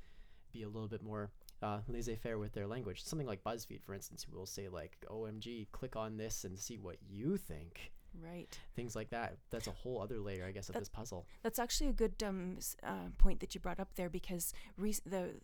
be 0.52 0.62
a 0.62 0.68
little 0.68 0.88
bit 0.88 1.02
more 1.02 1.30
uh, 1.62 1.78
laissez-faire 1.88 2.38
with 2.38 2.52
their 2.52 2.66
language. 2.66 3.02
Something 3.02 3.26
like 3.26 3.42
buzzfeed 3.44 3.82
for 3.82 3.94
instance 3.94 4.26
who 4.28 4.36
will 4.36 4.46
say 4.46 4.68
like 4.68 4.96
omg 5.10 5.66
click 5.72 5.96
on 5.96 6.16
this 6.16 6.44
and 6.44 6.58
see 6.58 6.78
what 6.78 6.96
you 7.08 7.36
think 7.36 7.92
Right. 8.22 8.58
Things 8.74 8.96
like 8.96 9.10
that. 9.10 9.36
That's 9.50 9.66
a 9.66 9.72
whole 9.72 10.00
other 10.00 10.18
layer, 10.18 10.44
I 10.46 10.52
guess, 10.52 10.68
of 10.68 10.74
that, 10.74 10.80
this 10.80 10.88
puzzle. 10.88 11.26
That's 11.42 11.58
actually 11.58 11.88
a 11.88 11.92
good 11.92 12.22
um, 12.22 12.58
uh, 12.82 13.10
point 13.18 13.40
that 13.40 13.54
you 13.54 13.60
brought 13.60 13.80
up 13.80 13.94
there 13.96 14.08
because 14.08 14.52
re- 14.76 14.94
the 15.04 15.34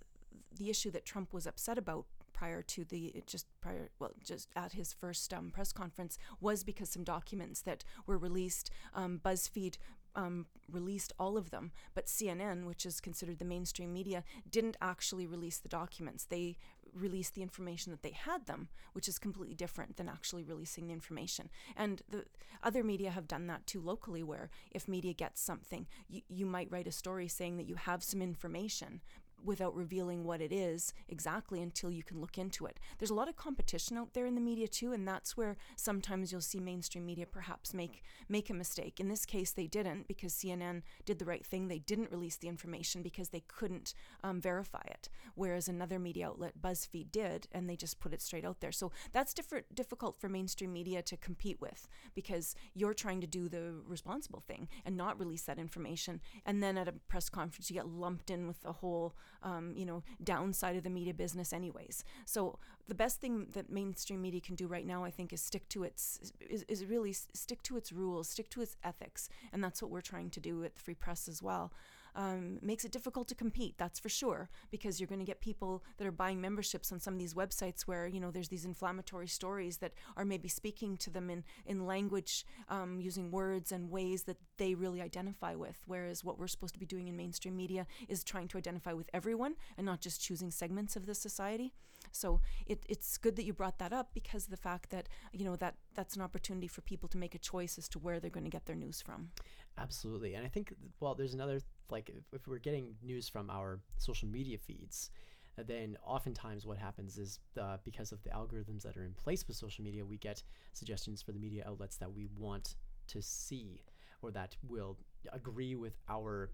the 0.57 0.70
issue 0.70 0.90
that 0.90 1.05
Trump 1.05 1.33
was 1.33 1.46
upset 1.46 1.79
about 1.79 2.07
prior 2.33 2.62
to 2.62 2.85
the 2.85 3.22
just 3.27 3.46
prior 3.61 3.90
well 3.98 4.12
just 4.25 4.48
at 4.57 4.72
his 4.72 4.92
first 4.92 5.33
um, 5.33 5.51
press 5.51 5.72
conference 5.72 6.18
was 6.40 6.64
because 6.64 6.88
some 6.88 7.05
documents 7.05 7.61
that 7.61 7.85
were 8.07 8.18
released 8.18 8.70
um, 8.94 9.20
buzzfeed 9.25 9.77
um, 10.14 10.46
released 10.70 11.12
all 11.18 11.37
of 11.37 11.51
them, 11.51 11.72
but 11.94 12.07
CNN, 12.07 12.66
which 12.66 12.85
is 12.85 13.01
considered 13.01 13.38
the 13.38 13.44
mainstream 13.44 13.92
media, 13.92 14.25
didn't 14.51 14.77
actually 14.81 15.27
release 15.27 15.59
the 15.59 15.68
documents. 15.68 16.25
They 16.25 16.57
released 16.94 17.35
the 17.35 17.42
information 17.42 17.90
that 17.92 18.02
they 18.02 18.11
had 18.11 18.46
them, 18.46 18.68
which 18.92 19.09
is 19.09 19.18
completely 19.18 19.55
different 19.55 19.96
than 19.96 20.09
actually 20.09 20.44
releasing 20.44 20.87
the 20.87 20.92
information. 20.92 21.48
And 21.76 22.02
the 22.09 22.24
other 22.62 22.85
media 22.85 23.11
have 23.11 23.28
done 23.28 23.46
that 23.46 23.66
too 23.66 23.81
locally, 23.81 24.22
where 24.22 24.50
if 24.70 24.88
media 24.88 25.12
gets 25.12 25.40
something, 25.40 25.87
you, 26.09 26.22
you 26.28 26.46
might 26.46 26.70
write 26.70 26.87
a 26.87 26.92
story 26.92 27.28
saying 27.28 27.57
that 27.57 27.68
you 27.68 27.76
have 27.76 28.02
some 28.02 28.22
information, 28.22 29.00
without 29.44 29.74
revealing 29.74 30.24
what 30.24 30.40
it 30.40 30.52
is 30.52 30.92
exactly 31.09 31.61
until 31.62 31.90
you 31.90 32.02
can 32.02 32.20
look 32.20 32.38
into 32.38 32.66
it. 32.66 32.78
There's 32.98 33.11
a 33.11 33.14
lot 33.14 33.28
of 33.28 33.37
competition 33.37 33.96
out 33.96 34.14
there 34.14 34.26
in 34.26 34.35
the 34.35 34.40
media 34.40 34.68
too, 34.68 34.92
and 34.92 35.07
that's 35.07 35.37
where 35.37 35.57
sometimes 35.76 36.31
you'll 36.31 36.40
see 36.40 36.61
mainstream 36.61 37.07
media 37.07 37.26
perhaps 37.26 37.74
make 37.74 38.02
make 38.28 38.50
a 38.50 38.55
mistake. 38.55 39.00
In 39.00 39.09
this 39.09 39.26
case, 39.26 39.52
they 39.52 39.66
didn't 39.66 40.09
because 40.09 40.33
CNN 40.33 40.83
did 41.05 41.18
the 41.18 41.24
right 41.24 41.44
thing. 41.44 41.68
They 41.68 41.78
didn't 41.78 42.11
release 42.11 42.37
the 42.37 42.48
information 42.48 43.02
because 43.02 43.31
they 43.31 43.44
couldn't 43.46 43.94
um, 44.22 44.40
verify 44.40 44.83
it, 44.87 45.09
whereas 45.35 45.68
another 45.68 45.98
media 45.98 46.28
outlet, 46.28 46.61
BuzzFeed, 46.61 47.11
did, 47.11 47.48
and 47.52 47.68
they 47.68 47.76
just 47.76 48.00
put 48.00 48.12
it 48.12 48.22
straight 48.22 48.44
out 48.44 48.61
there. 48.61 48.72
So 48.72 48.92
that's 49.12 49.35
different, 49.35 49.74
difficult 49.74 50.20
for 50.20 50.28
mainstream 50.28 50.72
media 50.72 51.02
to 51.02 51.16
compete 51.16 51.61
with 51.61 51.88
because 52.14 52.55
you're 52.74 52.94
trying 52.94 53.20
to 53.20 53.26
do 53.26 53.48
the 53.48 53.74
responsible 53.87 54.42
thing 54.46 54.68
and 54.85 54.96
not 54.96 55.18
release 55.18 55.42
that 55.42 55.59
information, 55.59 56.20
and 56.46 56.62
then 56.62 56.78
at 56.78 56.88
a 56.88 56.92
press 56.92 57.28
conference 57.28 57.70
you 57.70 57.74
get 57.74 57.88
lumped 57.88 58.31
in 58.31 58.46
with 58.46 58.64
a 58.64 58.72
whole 58.72 59.14
um, 59.42 59.72
you 59.76 59.85
know, 59.85 60.02
downside 60.22 60.76
of 60.76 60.85
the 60.85 60.90
media 60.90 61.14
business, 61.14 61.52
anyways. 61.52 62.05
So 62.24 62.59
the 62.88 62.94
best 62.94 63.20
thing 63.20 63.46
that 63.52 63.70
mainstream 63.70 64.22
media 64.22 64.40
can 64.40 64.55
do 64.55 64.66
right 64.66 64.87
now, 64.87 65.05
I 65.05 65.11
think, 65.11 65.33
is 65.33 65.40
stick 65.40 65.68
to 65.70 65.85
its 65.85 66.33
is, 66.40 66.64
is 66.68 66.85
really 66.85 67.12
stick 67.12 67.62
to 67.64 67.76
its 67.76 67.92
rules, 67.92 68.28
stick 68.28 68.50
to 68.50 68.61
its 68.61 68.76
ethics, 68.85 69.28
and 69.52 69.62
that's 69.62 69.83
what 69.83 69.90
we're 69.90 70.00
trying 70.00 70.31
to 70.31 70.40
do 70.40 70.64
at 70.64 70.74
the 70.74 70.81
Free 70.81 70.94
Press 70.94 71.28
as 71.28 71.42
well 71.42 71.72
um, 72.14 72.59
makes 72.62 72.85
it 72.85 72.92
difficult 72.92 73.29
to 73.29 73.35
compete. 73.35 73.75
That's 73.79 73.98
for 73.98 74.09
sure, 74.09 74.51
because 74.70 75.01
you're 75.01 75.07
going 75.07 75.20
to 75.20 75.25
get 75.25 75.40
people 75.40 75.83
that 75.98 76.07
are 76.07 76.12
buying 76.12 76.40
memberships 76.40 76.92
on 76.92 77.01
some 77.01 77.14
of 77.14 77.20
these 77.20 77.35
websites 77.35 77.83
where 77.83 78.07
you 78.07 78.20
know 78.20 78.31
there's 78.31 78.48
these 78.48 78.64
inflammatory 78.64 79.29
stories 79.29 79.79
that 79.79 79.92
are 80.16 80.25
maybe 80.25 80.48
speaking 80.48 80.96
to 80.98 81.11
them 81.11 81.31
in 81.31 81.44
in 81.66 81.87
language 81.87 82.44
um, 82.68 83.01
using 83.01 83.31
words 83.31 83.72
and 83.72 83.90
ways 83.90 84.25
that 84.25 84.38
they 84.59 84.75
really 84.75 85.01
identify 85.01 85.55
with. 85.55 85.81
Whereas 85.87 86.25
what 86.25 86.38
we're 86.38 86.48
supposed 86.48 86.75
to 86.75 86.81
be 86.81 86.87
doing 86.87 87.09
in 87.09 87.16
mainstream 87.16 87.57
media 87.57 87.87
is 88.09 88.25
trying 88.25 88.48
to 88.48 88.59
identify 88.59 88.92
with 88.92 89.09
everyone 89.12 89.55
and 89.77 89.87
not 89.87 90.01
just 90.01 90.20
choosing 90.20 90.51
segments 90.51 90.96
of 90.96 91.07
the 91.07 91.14
society. 91.14 91.72
So 92.11 92.40
it, 92.66 92.85
it's 92.88 93.16
good 93.16 93.37
that 93.37 93.44
you 93.44 93.53
brought 93.53 93.79
that 93.79 93.92
up 93.92 94.11
because 94.12 94.46
the 94.46 94.57
fact 94.57 94.90
that 94.90 95.09
you 95.33 95.44
know 95.44 95.57
that 95.57 95.77
that's 95.94 96.16
an 96.16 96.22
opportunity 96.22 96.66
for 96.66 96.81
people 96.81 97.09
to 97.11 97.18
make 97.18 97.35
a 97.35 97.38
choice 97.38 97.79
as 97.79 97.88
to 97.90 97.98
where 97.98 98.18
they're 98.18 98.31
going 98.31 98.44
to 98.44 98.51
get 98.51 98.66
their 98.66 98.77
news 98.77 99.01
from. 99.01 99.31
Absolutely, 99.78 100.35
and 100.35 100.44
I 100.44 100.48
think 100.48 100.74
well, 101.00 101.14
there's 101.14 101.35
another 101.35 101.61
like 101.90 102.08
if, 102.11 102.24
if 102.32 102.46
we're 102.46 102.58
getting 102.58 102.94
news 103.02 103.28
from 103.28 103.50
our 103.50 103.80
social 103.98 104.28
media 104.28 104.58
feeds, 104.58 105.11
uh, 105.58 105.62
then 105.66 105.96
oftentimes 106.06 106.66
what 106.66 106.78
happens 106.78 107.18
is 107.18 107.38
uh, 107.61 107.78
because 107.85 108.12
of 108.12 108.22
the 108.22 108.30
algorithms 108.30 108.82
that 108.82 108.96
are 108.96 109.04
in 109.04 109.14
place 109.14 109.46
with 109.48 109.56
social 109.56 109.82
media, 109.82 110.04
we 110.04 110.18
get 110.18 110.42
suggestions 110.72 111.22
for 111.22 111.32
the 111.32 111.38
media 111.38 111.64
outlets 111.66 111.96
that 111.96 112.12
we 112.12 112.26
want 112.37 112.76
to 113.08 113.22
see 113.22 113.80
or 114.22 114.30
that 114.30 114.56
will 114.68 114.98
agree 115.32 115.74
with 115.74 115.94
our 116.08 116.50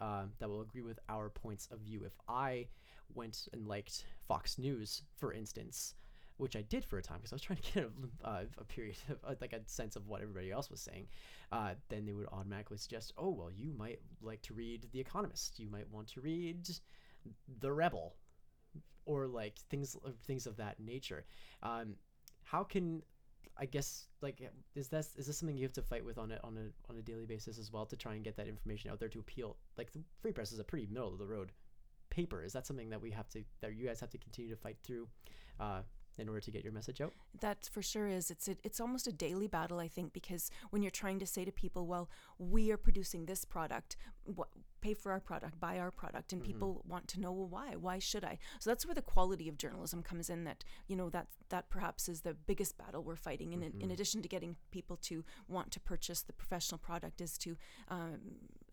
uh, 0.00 0.24
that 0.38 0.48
will 0.48 0.62
agree 0.62 0.82
with 0.82 0.98
our 1.08 1.28
points 1.28 1.68
of 1.70 1.78
view. 1.80 2.02
If 2.04 2.14
I 2.28 2.66
went 3.14 3.48
and 3.52 3.68
liked 3.68 4.04
Fox 4.26 4.58
News, 4.58 5.02
for 5.16 5.32
instance, 5.32 5.94
which 6.36 6.56
I 6.56 6.62
did 6.62 6.84
for 6.84 6.98
a 6.98 7.02
time 7.02 7.18
because 7.18 7.32
I 7.32 7.36
was 7.36 7.42
trying 7.42 7.58
to 7.58 7.72
get 7.74 7.84
a, 7.84 8.28
uh, 8.28 8.44
a 8.58 8.64
period 8.64 8.96
of 9.08 9.18
uh, 9.24 9.34
like 9.40 9.52
a 9.52 9.60
sense 9.66 9.96
of 9.96 10.06
what 10.06 10.22
everybody 10.22 10.50
else 10.50 10.70
was 10.70 10.80
saying. 10.80 11.06
Uh, 11.50 11.74
then 11.88 12.04
they 12.04 12.12
would 12.12 12.28
automatically 12.32 12.78
suggest, 12.78 13.12
oh 13.18 13.30
well, 13.30 13.50
you 13.50 13.72
might 13.72 14.00
like 14.20 14.42
to 14.42 14.54
read 14.54 14.86
The 14.92 15.00
Economist. 15.00 15.58
You 15.58 15.70
might 15.70 15.88
want 15.90 16.08
to 16.08 16.20
read 16.20 16.68
The 17.60 17.72
Rebel, 17.72 18.14
or 19.04 19.26
like 19.26 19.58
things 19.70 19.96
things 20.26 20.46
of 20.46 20.56
that 20.56 20.80
nature. 20.80 21.24
Um, 21.62 21.94
how 22.44 22.64
can 22.64 23.02
I 23.58 23.66
guess 23.66 24.06
like 24.22 24.40
is 24.74 24.88
this 24.88 25.14
is 25.16 25.26
this 25.26 25.38
something 25.38 25.56
you 25.56 25.64
have 25.64 25.72
to 25.74 25.82
fight 25.82 26.04
with 26.04 26.18
on 26.18 26.32
a 26.32 26.38
on 26.42 26.56
a 26.56 26.90
on 26.90 26.98
a 26.98 27.02
daily 27.02 27.26
basis 27.26 27.58
as 27.58 27.72
well 27.72 27.86
to 27.86 27.96
try 27.96 28.14
and 28.14 28.24
get 28.24 28.36
that 28.36 28.48
information 28.48 28.90
out 28.90 28.98
there 28.98 29.08
to 29.10 29.20
appeal? 29.20 29.56
Like 29.76 29.92
the 29.92 30.00
free 30.20 30.32
press 30.32 30.52
is 30.52 30.58
a 30.58 30.64
pretty 30.64 30.86
middle 30.86 31.12
of 31.12 31.18
the 31.18 31.26
road 31.26 31.52
paper. 32.10 32.42
Is 32.42 32.52
that 32.52 32.66
something 32.66 32.90
that 32.90 33.00
we 33.00 33.10
have 33.10 33.28
to 33.30 33.42
that 33.60 33.74
you 33.74 33.86
guys 33.86 34.00
have 34.00 34.10
to 34.10 34.18
continue 34.18 34.50
to 34.50 34.56
fight 34.56 34.76
through? 34.82 35.08
Uh, 35.60 35.82
in 36.18 36.28
order 36.28 36.40
to 36.40 36.50
get 36.50 36.64
your 36.64 36.72
message 36.72 37.00
out? 37.00 37.12
That 37.40 37.68
for 37.72 37.82
sure 37.82 38.06
is. 38.08 38.30
It's 38.30 38.48
a, 38.48 38.56
it's 38.62 38.80
almost 38.80 39.06
a 39.06 39.12
daily 39.12 39.46
battle, 39.46 39.78
I 39.78 39.88
think, 39.88 40.12
because 40.12 40.50
when 40.70 40.82
you're 40.82 40.90
trying 40.90 41.18
to 41.20 41.26
say 41.26 41.44
to 41.44 41.52
people, 41.52 41.86
"Well, 41.86 42.08
we 42.38 42.70
are 42.70 42.76
producing 42.76 43.26
this 43.26 43.44
product, 43.44 43.96
what, 44.24 44.48
pay 44.80 44.94
for 44.94 45.12
our 45.12 45.20
product, 45.20 45.58
buy 45.60 45.78
our 45.78 45.90
product," 45.90 46.32
and 46.32 46.42
people 46.42 46.82
want 46.86 47.08
to 47.08 47.20
know, 47.20 47.32
"Well, 47.32 47.48
why? 47.48 47.76
Why 47.76 47.98
should 47.98 48.24
I?" 48.24 48.38
So 48.58 48.70
that's 48.70 48.86
where 48.86 48.94
the 48.94 49.02
quality 49.02 49.48
of 49.48 49.56
journalism 49.58 50.02
comes 50.02 50.28
in. 50.30 50.44
That 50.44 50.64
you 50.86 50.96
know 50.96 51.10
that 51.10 51.28
that 51.48 51.70
perhaps 51.70 52.08
is 52.08 52.22
the 52.22 52.34
biggest 52.34 52.76
battle 52.76 53.02
we're 53.02 53.16
fighting. 53.16 53.52
In 53.52 53.62
in 53.80 53.90
addition 53.90 54.22
to 54.22 54.28
getting 54.28 54.56
people 54.70 54.96
to 55.02 55.24
want 55.48 55.70
to 55.72 55.80
purchase 55.80 56.22
the 56.22 56.32
professional 56.32 56.78
product, 56.78 57.20
is 57.20 57.38
to 57.38 57.56
um, 57.88 58.20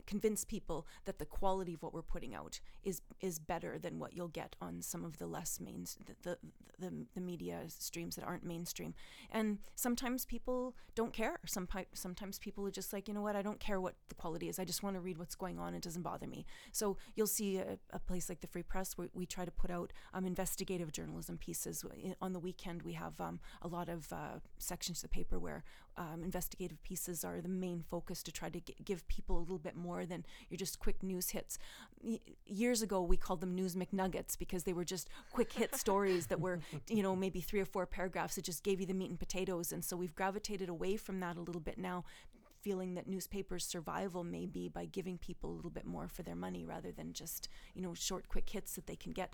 convince 0.09 0.43
people 0.43 0.87
that 1.05 1.19
the 1.19 1.25
quality 1.25 1.75
of 1.75 1.83
what 1.83 1.93
we're 1.93 2.01
putting 2.01 2.33
out 2.33 2.59
is 2.83 3.01
is 3.21 3.37
better 3.37 3.77
than 3.77 3.99
what 3.99 4.11
you'll 4.15 4.27
get 4.27 4.55
on 4.59 4.81
some 4.81 5.05
of 5.05 5.19
the 5.19 5.27
less 5.27 5.59
main 5.59 5.85
the 6.07 6.15
the, 6.23 6.37
the, 6.79 6.91
the 7.13 7.21
media 7.21 7.59
streams 7.67 8.15
that 8.15 8.25
aren't 8.25 8.43
mainstream. 8.43 8.95
And 9.31 9.59
sometimes 9.75 10.25
people 10.25 10.75
don't 10.95 11.13
care. 11.13 11.39
Some 11.45 11.67
sometimes 11.93 12.39
people 12.39 12.65
are 12.65 12.71
just 12.71 12.91
like 12.91 13.07
you 13.07 13.13
know 13.13 13.21
what? 13.21 13.35
I 13.35 13.43
don't 13.43 13.59
care 13.59 13.79
what 13.79 13.93
the 14.07 14.15
quality 14.15 14.49
is. 14.49 14.57
I 14.57 14.65
just 14.65 14.81
want 14.81 14.95
to 14.95 14.99
read 14.99 15.19
what's 15.19 15.35
going 15.35 15.59
on. 15.59 15.75
It 15.75 15.83
doesn't 15.83 16.01
bother 16.01 16.25
me. 16.25 16.45
So 16.71 16.97
you'll 17.15 17.27
see 17.27 17.57
a, 17.57 17.77
a 17.93 17.99
place 17.99 18.29
like 18.29 18.41
the 18.41 18.47
Free 18.47 18.63
Press 18.63 18.97
where 18.97 19.09
we 19.13 19.27
try 19.27 19.45
to 19.45 19.51
put 19.51 19.69
out 19.69 19.93
um, 20.15 20.25
investigative 20.25 20.91
journalism 20.91 21.37
pieces. 21.37 21.85
On 22.19 22.33
the 22.33 22.39
weekend 22.39 22.81
we 22.81 22.93
have 22.93 23.21
um, 23.21 23.39
a 23.61 23.67
lot 23.67 23.89
of 23.89 24.11
uh, 24.11 24.39
sections 24.57 24.97
of 24.99 25.03
the 25.03 25.15
paper 25.19 25.37
where 25.37 25.63
um, 25.99 26.23
investigative 26.23 26.81
pieces 26.81 27.25
are 27.25 27.41
the 27.41 27.49
main 27.49 27.83
focus 27.89 28.23
to 28.23 28.31
try 28.31 28.49
to 28.49 28.61
g- 28.61 28.75
give 28.83 29.05
people 29.09 29.37
a 29.37 29.41
little 29.41 29.59
bit 29.59 29.75
more 29.75 29.98
than 30.05 30.25
your 30.49 30.57
just 30.57 30.79
quick 30.79 31.01
news 31.03 31.29
hits. 31.29 31.57
Years 32.45 32.81
ago, 32.81 33.01
we 33.01 33.17
called 33.17 33.41
them 33.41 33.55
news 33.55 33.75
McNuggets 33.75 34.37
because 34.37 34.63
they 34.63 34.73
were 34.73 34.85
just 34.85 35.09
quick 35.31 35.51
hit 35.53 35.75
stories 35.83 36.27
that 36.27 36.39
were, 36.39 36.59
you 36.87 37.03
know, 37.03 37.15
maybe 37.15 37.41
three 37.41 37.59
or 37.59 37.65
four 37.65 37.85
paragraphs 37.85 38.35
that 38.35 38.45
just 38.45 38.63
gave 38.63 38.79
you 38.79 38.85
the 38.85 38.93
meat 38.93 39.09
and 39.09 39.19
potatoes. 39.19 39.71
And 39.71 39.83
so 39.83 39.97
we've 39.97 40.15
gravitated 40.15 40.69
away 40.69 40.97
from 40.97 41.19
that 41.19 41.37
a 41.37 41.41
little 41.41 41.61
bit 41.61 41.77
now 41.77 42.03
feeling 42.61 42.95
that 42.95 43.07
newspapers 43.07 43.65
survival 43.65 44.23
may 44.23 44.45
be 44.45 44.67
by 44.69 44.85
giving 44.85 45.17
people 45.17 45.49
a 45.49 45.55
little 45.55 45.69
bit 45.71 45.85
more 45.85 46.07
for 46.07 46.23
their 46.23 46.35
money 46.35 46.65
rather 46.65 46.91
than 46.91 47.13
just 47.13 47.49
you 47.73 47.81
know 47.81 47.93
short 47.93 48.27
quick 48.27 48.49
hits 48.49 48.75
that 48.75 48.87
they 48.87 48.95
can 48.95 49.11
get. 49.11 49.33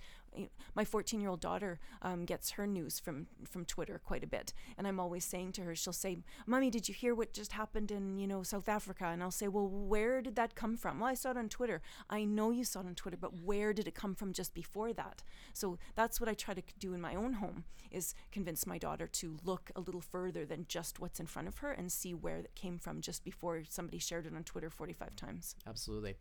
My 0.75 0.83
14 0.83 1.21
year 1.21 1.29
old 1.29 1.39
daughter 1.39 1.79
um, 2.01 2.25
gets 2.25 2.51
her 2.51 2.67
news 2.67 2.99
from 2.99 3.27
from 3.49 3.63
twitter 3.63 4.01
quite 4.03 4.23
a 4.23 4.27
bit 4.27 4.53
and 4.77 4.85
i'm 4.85 4.99
always 4.99 5.23
saying 5.23 5.53
to 5.53 5.61
her 5.61 5.75
she'll 5.75 5.93
say 5.93 6.17
mommy 6.45 6.69
did 6.69 6.89
you 6.89 6.93
hear 6.93 7.15
what 7.15 7.31
just 7.31 7.53
happened 7.53 7.89
in 7.89 8.17
you 8.17 8.27
know 8.27 8.43
south 8.43 8.67
africa? 8.67 9.05
And 9.05 9.23
i'll 9.23 9.31
say 9.31 9.47
well 9.47 9.67
where 9.67 10.21
did 10.21 10.35
that 10.35 10.55
come 10.55 10.75
from? 10.75 10.99
Well 10.99 11.09
i 11.09 11.13
saw 11.13 11.31
it 11.31 11.37
on 11.37 11.49
twitter. 11.49 11.81
I 12.09 12.25
know 12.25 12.51
you 12.51 12.65
saw 12.65 12.81
it 12.81 12.87
on 12.87 12.95
twitter 12.95 13.17
but 13.17 13.43
where 13.43 13.73
did 13.73 13.87
it 13.87 13.95
come 13.95 14.15
from 14.15 14.33
just 14.33 14.53
before 14.53 14.93
that? 14.93 15.23
So 15.53 15.77
that's 15.95 16.19
what 16.19 16.29
i 16.29 16.33
try 16.33 16.53
to 16.53 16.63
do 16.79 16.93
in 16.93 17.01
my 17.01 17.15
own 17.15 17.33
home 17.33 17.63
is 17.91 18.13
convince 18.31 18.67
my 18.67 18.77
daughter 18.77 19.07
to 19.07 19.37
look 19.43 19.71
a 19.75 19.79
little 19.79 20.01
further 20.01 20.45
than 20.45 20.65
just 20.67 20.99
what's 20.99 21.19
in 21.19 21.25
front 21.25 21.47
of 21.47 21.59
her 21.59 21.71
and 21.71 21.91
see 21.91 22.13
where 22.13 22.41
that 22.41 22.53
came 22.55 22.77
from 22.77 22.99
just 22.99 23.14
before 23.19 23.61
somebody 23.69 23.99
shared 23.99 24.25
it 24.25 24.35
on 24.35 24.43
twitter 24.43 24.69
45 24.69 25.15
times 25.15 25.55
Absolutely. 25.67 26.15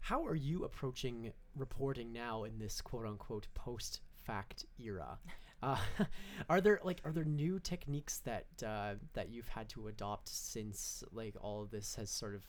How 0.00 0.26
are 0.26 0.34
you 0.34 0.64
approaching 0.64 1.32
reporting 1.54 2.12
now 2.12 2.42
in 2.42 2.58
this 2.58 2.80
quote 2.80 3.06
unquote 3.06 3.46
post 3.54 4.00
fact 4.24 4.66
era? 4.78 5.18
Uh, 5.62 5.76
are 6.50 6.60
there 6.60 6.80
like 6.82 7.00
are 7.04 7.12
there 7.12 7.22
new 7.22 7.60
techniques 7.60 8.18
that 8.24 8.46
uh, 8.66 8.94
that 9.12 9.28
you've 9.30 9.46
had 9.46 9.68
to 9.68 9.86
adopt 9.86 10.26
since 10.28 11.04
like 11.12 11.36
all 11.40 11.62
of 11.62 11.70
this 11.70 11.94
has 11.94 12.10
sort 12.10 12.34
of 12.34 12.42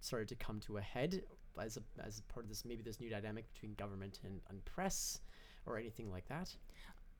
started 0.00 0.28
to 0.28 0.34
come 0.34 0.58
to 0.58 0.78
a 0.78 0.80
head 0.80 1.22
as 1.60 1.76
a 1.76 1.82
as 2.02 2.22
part 2.22 2.42
of 2.42 2.48
this 2.48 2.64
maybe 2.64 2.82
this 2.82 3.00
new 3.00 3.10
dynamic 3.10 3.52
between 3.52 3.74
government 3.74 4.20
and, 4.24 4.40
and 4.48 4.64
press 4.64 5.20
or 5.66 5.78
anything 5.78 6.10
like 6.10 6.26
that? 6.28 6.50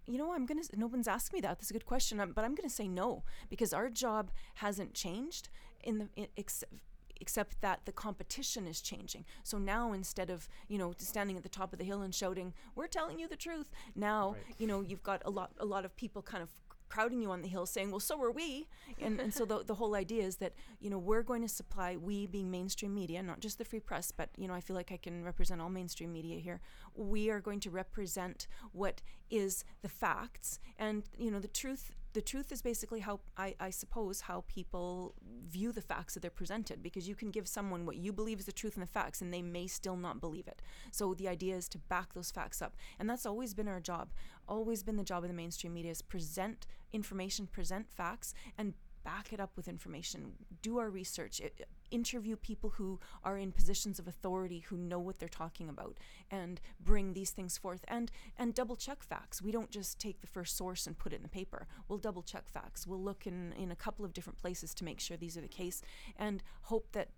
You 0.06 0.18
know, 0.18 0.32
I'm 0.32 0.46
gonna. 0.46 0.62
No 0.76 0.86
one's 0.86 1.08
asked 1.08 1.32
me 1.32 1.40
that. 1.40 1.58
That's 1.58 1.70
a 1.70 1.72
good 1.72 1.86
question, 1.86 2.20
um, 2.20 2.32
but 2.32 2.44
I'm 2.44 2.54
gonna 2.54 2.68
say 2.70 2.88
no 2.88 3.24
because 3.48 3.72
our 3.72 3.88
job 3.88 4.30
hasn't 4.54 4.94
changed 4.94 5.48
in 5.82 5.98
the 5.98 6.08
in, 6.16 6.26
except 6.36 6.72
except 7.20 7.60
that 7.60 7.78
the 7.84 7.92
competition 7.92 8.66
is 8.66 8.80
changing. 8.80 9.24
So 9.44 9.56
now 9.56 9.92
instead 9.92 10.28
of 10.28 10.48
you 10.68 10.76
know 10.76 10.92
standing 10.98 11.36
at 11.36 11.44
the 11.44 11.48
top 11.48 11.72
of 11.72 11.78
the 11.78 11.84
hill 11.84 12.02
and 12.02 12.12
shouting, 12.14 12.52
"We're 12.74 12.88
telling 12.88 13.18
you 13.20 13.28
the 13.28 13.36
truth," 13.36 13.66
now 13.94 14.32
Right. 14.32 14.54
you 14.58 14.66
know 14.66 14.80
you've 14.80 15.04
got 15.04 15.22
a 15.24 15.30
lot 15.30 15.52
a 15.58 15.64
lot 15.64 15.84
of 15.84 15.94
people 15.96 16.20
kind 16.22 16.42
of 16.42 16.50
crowding 16.92 17.22
you 17.22 17.31
on 17.31 17.40
the 17.40 17.48
hill 17.48 17.64
saying 17.64 17.90
well 17.90 18.00
so 18.00 18.22
are 18.22 18.31
we. 18.31 18.68
And, 19.00 19.18
and 19.18 19.33
so 19.33 19.44
the, 19.44 19.64
the 19.64 19.74
whole 19.74 19.94
idea 19.94 20.22
is 20.22 20.37
that 20.37 20.52
you 20.78 20.90
know 20.90 20.98
we're 20.98 21.22
going 21.22 21.42
to 21.42 21.48
supply 21.48 21.96
we 21.96 22.26
being 22.26 22.50
mainstream 22.50 22.94
media 22.94 23.22
not 23.22 23.40
just 23.40 23.57
the 23.59 23.64
free 23.64 23.81
press 23.81 24.12
but 24.12 24.28
you 24.37 24.46
know 24.46 24.55
i 24.55 24.61
feel 24.61 24.76
like 24.76 24.92
i 24.92 24.98
can 24.98 25.24
represent 25.24 25.61
all 25.61 25.70
mainstream 25.70 26.12
media 26.12 26.38
here 26.38 26.61
we 26.94 27.31
are 27.31 27.40
going 27.40 27.61
to 27.61 27.70
represent 27.70 28.46
what 28.72 29.00
is 29.31 29.64
the 29.81 29.88
facts 29.88 30.61
and 30.78 31.05
you 31.18 31.31
know 31.31 31.40
the 31.40 31.48
truth 31.48 31.92
the 32.12 32.20
truth 32.20 32.53
is 32.53 32.62
basically 32.62 33.01
how 33.01 33.20
I, 33.37 33.55
I 33.59 33.70
suppose 33.70 34.22
how 34.22 34.44
people 34.48 35.14
view 35.48 35.72
the 35.72 35.81
facts 35.81 36.14
that 36.14 36.20
they're 36.20 36.31
presented 36.31 36.83
because 36.83 37.09
you 37.09 37.14
can 37.14 37.31
give 37.31 37.48
someone 37.48 37.87
what 37.87 37.96
you 37.96 38.12
believe 38.12 38.38
is 38.40 38.46
the 38.46 38.53
truth 38.53 38.75
and 38.75 38.83
the 38.83 38.90
facts 38.90 39.20
and 39.20 39.33
they 39.33 39.42
may 39.42 39.66
still 39.66 39.96
not 39.96 40.20
believe 40.20 40.46
it. 40.46 40.62
So 40.90 41.14
the 41.14 41.29
idea 41.29 41.57
is 41.57 41.68
to 41.70 41.79
back 41.79 42.14
those 42.14 42.31
facts 42.31 42.61
up 42.61 42.77
and 42.98 43.09
that's 43.09 43.27
always 43.27 43.55
been 43.55 43.68
our 43.68 43.81
job. 43.81 44.11
Always 44.48 44.83
been 44.83 44.96
the 44.96 45.05
job 45.05 45.25
of 45.25 45.29
the 45.29 45.35
mainstream 45.35 45.75
media 45.75 45.90
is 45.90 46.03
present 46.03 46.66
information 46.92 47.46
present 47.46 47.88
facts 47.90 48.35
and 48.59 48.75
back 49.04 49.32
it 49.32 49.40
up 49.40 49.50
with 49.56 49.68
information 49.68 50.32
do 50.62 50.78
our 50.78 50.90
research 50.90 51.40
i- 51.44 51.50
interview 51.90 52.36
people 52.36 52.70
who 52.70 52.98
are 53.22 53.36
in 53.36 53.52
positions 53.52 53.98
of 53.98 54.08
authority 54.08 54.60
who 54.60 54.76
know 54.76 54.98
what 54.98 55.18
they're 55.18 55.28
talking 55.28 55.68
about 55.68 55.98
and 56.30 56.60
bring 56.80 57.12
these 57.12 57.30
things 57.30 57.58
forth 57.58 57.84
and 57.86 58.10
and 58.38 58.54
double 58.54 58.76
check 58.76 59.02
facts. 59.02 59.42
We 59.42 59.52
don't 59.52 59.70
just 59.70 59.98
take 59.98 60.20
the 60.22 60.26
first 60.26 60.56
source 60.56 60.86
and 60.86 60.96
put 60.96 61.12
it 61.12 61.16
in 61.16 61.22
the 61.22 61.28
paper. 61.28 61.66
We'll 61.88 61.98
double 61.98 62.22
check 62.22 62.48
facts. 62.48 62.86
We'll 62.86 63.02
look 63.02 63.26
in 63.26 63.52
in 63.52 63.70
a 63.70 63.76
couple 63.76 64.04
of 64.06 64.14
different 64.14 64.38
places 64.38 64.72
to 64.74 64.84
make 64.84 65.00
sure 65.00 65.16
these 65.18 65.36
are 65.36 65.42
the 65.42 65.48
case 65.48 65.82
and 66.16 66.42
hope 66.62 66.92
that 66.92 67.08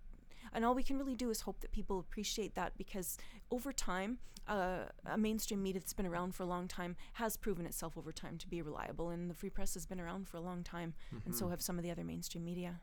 and 0.55 0.65
all 0.65 0.73
we 0.73 0.83
can 0.83 0.97
really 0.97 1.15
do 1.15 1.29
is 1.29 1.41
hope 1.41 1.59
that 1.59 1.71
people 1.71 1.99
appreciate 1.99 2.55
that 2.55 2.77
because 2.77 3.17
over 3.51 3.71
time, 3.71 4.17
uh, 4.47 4.85
a 5.05 5.17
mainstream 5.17 5.61
media 5.61 5.79
that's 5.81 5.93
been 5.93 6.05
around 6.05 6.33
for 6.33 6.43
a 6.43 6.45
long 6.45 6.67
time 6.67 6.95
has 7.13 7.35
proven 7.35 7.65
itself 7.65 7.97
over 7.97 8.11
time 8.11 8.37
to 8.37 8.47
be 8.47 8.61
reliable. 8.61 9.09
And 9.09 9.29
the 9.29 9.33
free 9.33 9.49
press 9.49 9.73
has 9.73 9.85
been 9.85 9.99
around 9.99 10.27
for 10.27 10.37
a 10.37 10.41
long 10.41 10.63
time, 10.63 10.93
and 11.25 11.35
so 11.35 11.49
have 11.49 11.61
some 11.61 11.77
of 11.77 11.83
the 11.83 11.91
other 11.91 12.03
mainstream 12.03 12.45
media. 12.45 12.79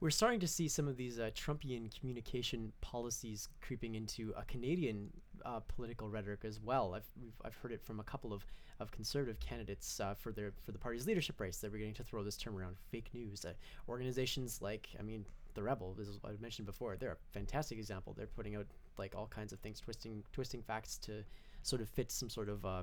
We're 0.00 0.10
starting 0.10 0.38
to 0.40 0.46
see 0.46 0.68
some 0.68 0.86
of 0.86 0.96
these 0.96 1.18
uh, 1.18 1.30
Trumpian 1.34 1.90
communication 1.98 2.72
policies 2.80 3.48
creeping 3.60 3.96
into 3.96 4.32
a 4.36 4.44
Canadian 4.44 5.10
uh, 5.44 5.60
political 5.60 6.08
rhetoric 6.08 6.44
as 6.44 6.60
well. 6.60 6.94
I've 6.94 7.10
I've 7.44 7.56
heard 7.56 7.72
it 7.72 7.82
from 7.82 7.98
a 7.98 8.04
couple 8.04 8.32
of, 8.32 8.44
of 8.78 8.92
conservative 8.92 9.40
candidates 9.40 9.98
uh, 9.98 10.14
for 10.14 10.30
their 10.30 10.52
for 10.64 10.70
the 10.70 10.78
party's 10.78 11.06
leadership 11.06 11.40
race. 11.40 11.58
They're 11.58 11.70
beginning 11.70 11.94
to 11.94 12.04
throw 12.04 12.22
this 12.22 12.36
term 12.36 12.56
around, 12.56 12.76
fake 12.92 13.10
news. 13.12 13.44
Uh, 13.44 13.54
organizations 13.88 14.62
like, 14.62 14.88
I 15.00 15.02
mean, 15.02 15.24
the 15.58 15.64
Rebel. 15.64 15.94
This 15.98 16.08
is 16.08 16.22
what 16.22 16.32
I 16.32 16.36
mentioned 16.40 16.66
before. 16.66 16.96
They're 16.96 17.12
a 17.12 17.32
fantastic 17.32 17.78
example. 17.78 18.14
They're 18.16 18.26
putting 18.28 18.54
out 18.54 18.66
like 18.96 19.14
all 19.16 19.26
kinds 19.26 19.52
of 19.52 19.58
things, 19.58 19.80
twisting 19.80 20.22
twisting 20.32 20.62
facts 20.62 20.98
to 20.98 21.24
sort 21.62 21.82
of 21.82 21.88
fit 21.88 22.12
some 22.12 22.30
sort 22.30 22.48
of 22.48 22.64
uh, 22.64 22.82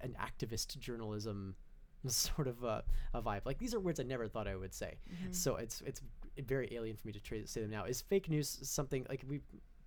an 0.00 0.16
activist 0.20 0.78
journalism 0.78 1.54
sort 2.06 2.48
of 2.48 2.64
uh, 2.64 2.80
a 3.12 3.20
vibe. 3.20 3.42
Like 3.44 3.58
these 3.58 3.74
are 3.74 3.80
words 3.80 4.00
I 4.00 4.04
never 4.04 4.26
thought 4.28 4.48
I 4.48 4.56
would 4.56 4.72
say. 4.72 4.96
So 5.30 5.56
it's 5.56 5.82
it's 5.82 6.00
very 6.46 6.68
alien 6.72 6.96
for 6.96 7.06
me 7.06 7.12
to 7.12 7.20
tra- 7.20 7.46
say 7.46 7.60
them 7.60 7.70
now. 7.70 7.84
Is 7.84 8.00
fake 8.00 8.28
news 8.30 8.58
something 8.62 9.04
like 9.10 9.22
we 9.28 9.40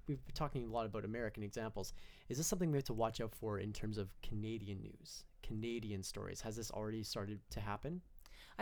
we've 0.07 0.23
been 0.25 0.35
talking 0.35 0.65
a 0.65 0.71
lot 0.71 0.85
about 0.85 1.03
American 1.05 1.41
examples. 1.41 1.93
Is 2.29 2.37
this 2.37 2.47
something 2.47 2.71
we 2.71 2.77
have 2.77 2.85
to 2.85 2.93
watch 2.93 3.21
out 3.21 3.33
for 3.33 3.59
in 3.59 3.73
terms 3.73 3.97
of 3.97 4.09
Canadian 4.21 4.81
news, 4.81 5.23
Canadian 5.41 6.03
stories? 6.03 6.41
Has 6.41 6.55
this 6.55 6.69
already 6.71 7.03
started 7.03 7.39
to 7.51 7.59
happen? 7.59 8.01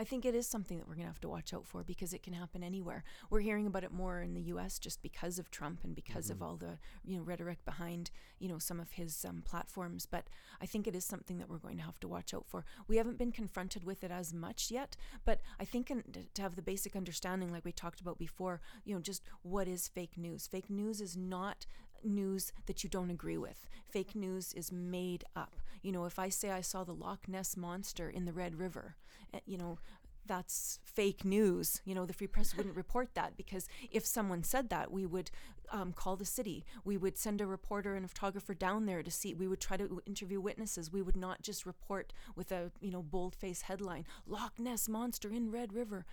I 0.00 0.04
think 0.04 0.24
it 0.24 0.34
is 0.34 0.46
something 0.46 0.78
that 0.78 0.88
we're 0.88 0.94
going 0.94 1.04
to 1.04 1.12
have 1.12 1.20
to 1.20 1.28
watch 1.28 1.52
out 1.52 1.66
for 1.66 1.82
because 1.82 2.14
it 2.14 2.22
can 2.22 2.32
happen 2.32 2.64
anywhere. 2.64 3.04
We're 3.28 3.40
hearing 3.40 3.66
about 3.66 3.84
it 3.84 3.92
more 3.92 4.22
in 4.22 4.32
the 4.32 4.40
U.S. 4.52 4.78
just 4.78 5.02
because 5.02 5.38
of 5.38 5.50
Trump 5.50 5.80
and 5.84 5.94
because 5.94 6.30
of 6.30 6.42
all 6.42 6.56
the 6.56 6.78
you 7.04 7.18
know 7.18 7.22
rhetoric 7.22 7.62
behind 7.66 8.10
you 8.38 8.48
know 8.48 8.58
some 8.58 8.80
of 8.80 8.92
his 8.92 9.26
um, 9.26 9.42
platforms. 9.44 10.06
But 10.06 10.28
I 10.58 10.64
think 10.64 10.86
it 10.86 10.96
is 10.96 11.04
something 11.04 11.36
that 11.36 11.50
we're 11.50 11.58
going 11.58 11.76
to 11.76 11.82
have 11.82 12.00
to 12.00 12.08
watch 12.08 12.32
out 12.32 12.46
for. 12.48 12.64
We 12.88 12.96
haven't 12.96 13.18
been 13.18 13.30
confronted 13.30 13.84
with 13.84 14.02
it 14.02 14.10
as 14.10 14.32
much 14.32 14.70
yet, 14.70 14.96
but 15.26 15.42
I 15.60 15.66
think 15.66 15.90
in, 15.90 16.02
to 16.32 16.40
have 16.40 16.56
the 16.56 16.62
basic 16.62 16.96
understanding, 16.96 17.52
like 17.52 17.66
we 17.66 17.72
talked 17.72 18.00
about 18.00 18.18
before, 18.18 18.62
you 18.86 18.94
know, 18.94 19.02
just 19.02 19.22
what 19.42 19.68
is 19.68 19.86
fake 19.86 20.16
news. 20.16 20.46
Fake 20.46 20.70
news 20.70 21.02
is 21.02 21.14
not 21.14 21.66
news 22.02 22.52
that 22.64 22.82
you 22.82 22.88
don't 22.88 23.10
agree 23.10 23.36
with. 23.36 23.66
Fake 23.86 24.14
news 24.14 24.54
is 24.54 24.72
made 24.72 25.24
up. 25.36 25.56
You 25.82 25.92
know, 25.92 26.04
if 26.04 26.18
I 26.18 26.28
say 26.28 26.50
I 26.50 26.60
saw 26.60 26.84
the 26.84 26.94
Loch 26.94 27.28
Ness 27.28 27.56
monster 27.56 28.08
in 28.08 28.24
the 28.24 28.32
Red 28.32 28.56
River, 28.58 28.96
eh, 29.32 29.40
you 29.46 29.58
know, 29.58 29.78
that's 30.26 30.78
fake 30.84 31.24
news. 31.24 31.80
You 31.84 31.94
know, 31.94 32.06
the 32.06 32.12
Free 32.12 32.26
Press 32.26 32.56
wouldn't 32.56 32.76
report 32.76 33.14
that 33.14 33.36
because 33.36 33.68
if 33.90 34.06
someone 34.06 34.44
said 34.44 34.68
that, 34.68 34.92
we 34.92 35.04
would 35.06 35.30
um, 35.72 35.92
call 35.92 36.16
the 36.16 36.24
city. 36.24 36.64
We 36.84 36.96
would 36.96 37.16
send 37.16 37.40
a 37.40 37.46
reporter 37.46 37.94
and 37.94 38.04
a 38.04 38.08
photographer 38.08 38.54
down 38.54 38.86
there 38.86 39.02
to 39.02 39.10
see. 39.10 39.34
We 39.34 39.48
would 39.48 39.60
try 39.60 39.76
to 39.76 40.00
interview 40.06 40.40
witnesses. 40.40 40.92
We 40.92 41.02
would 41.02 41.16
not 41.16 41.42
just 41.42 41.66
report 41.66 42.12
with 42.36 42.52
a 42.52 42.70
you 42.80 42.90
know 42.90 43.02
bold 43.02 43.34
face 43.34 43.62
headline: 43.62 44.04
Loch 44.26 44.58
Ness 44.58 44.88
monster 44.88 45.30
in 45.30 45.50
Red 45.50 45.72
River. 45.72 46.04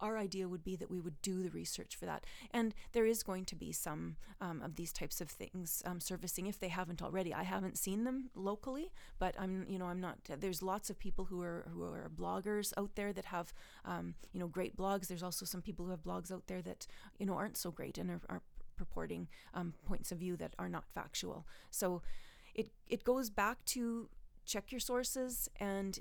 Our 0.00 0.18
idea 0.18 0.48
would 0.48 0.64
be 0.64 0.76
that 0.76 0.90
we 0.90 1.00
would 1.00 1.20
do 1.22 1.42
the 1.42 1.50
research 1.50 1.96
for 1.96 2.06
that. 2.06 2.24
And 2.50 2.74
there 2.92 3.06
is 3.06 3.22
going 3.22 3.44
to 3.46 3.56
be 3.56 3.72
some 3.72 4.16
um, 4.40 4.62
of 4.62 4.76
these 4.76 4.92
types 4.92 5.20
of 5.20 5.30
things 5.30 5.82
um, 5.84 6.00
surfacing 6.00 6.46
if 6.46 6.58
they 6.58 6.68
haven't 6.68 7.02
already. 7.02 7.32
I 7.34 7.42
haven't 7.42 7.78
seen 7.78 8.04
them 8.04 8.30
locally, 8.34 8.92
but 9.18 9.34
I'm 9.38 9.64
you 9.68 9.78
know 9.78 9.86
I'm 9.86 10.00
not. 10.00 10.18
There's 10.38 10.62
lots 10.62 10.90
of 10.90 10.98
people 10.98 11.24
who 11.26 11.40
are 11.42 11.66
who 11.72 11.82
are 11.82 12.10
bloggers 12.14 12.72
out 12.76 12.94
there 12.94 13.12
that 13.12 13.26
have 13.26 13.52
um, 13.84 14.14
you 14.32 14.40
know 14.40 14.48
great 14.48 14.76
blogs. 14.76 15.08
There's 15.08 15.22
also 15.22 15.44
some 15.44 15.62
people 15.62 15.84
who 15.84 15.90
have 15.90 16.02
blogs 16.02 16.32
out 16.32 16.46
there 16.46 16.62
that 16.62 16.86
you 17.18 17.26
know 17.26 17.34
aren't 17.34 17.56
so 17.56 17.70
great 17.70 17.98
and 17.98 18.10
are, 18.10 18.20
are 18.28 18.42
purporting 18.76 19.28
um, 19.54 19.74
points 19.86 20.10
of 20.12 20.18
view 20.18 20.36
that 20.36 20.54
are 20.58 20.68
not 20.68 20.84
factual. 20.94 21.46
So 21.70 22.02
it 22.54 22.70
it 22.88 23.04
goes 23.04 23.30
back 23.30 23.64
to 23.66 24.08
check 24.44 24.72
your 24.72 24.80
sources 24.80 25.48
and 25.60 26.00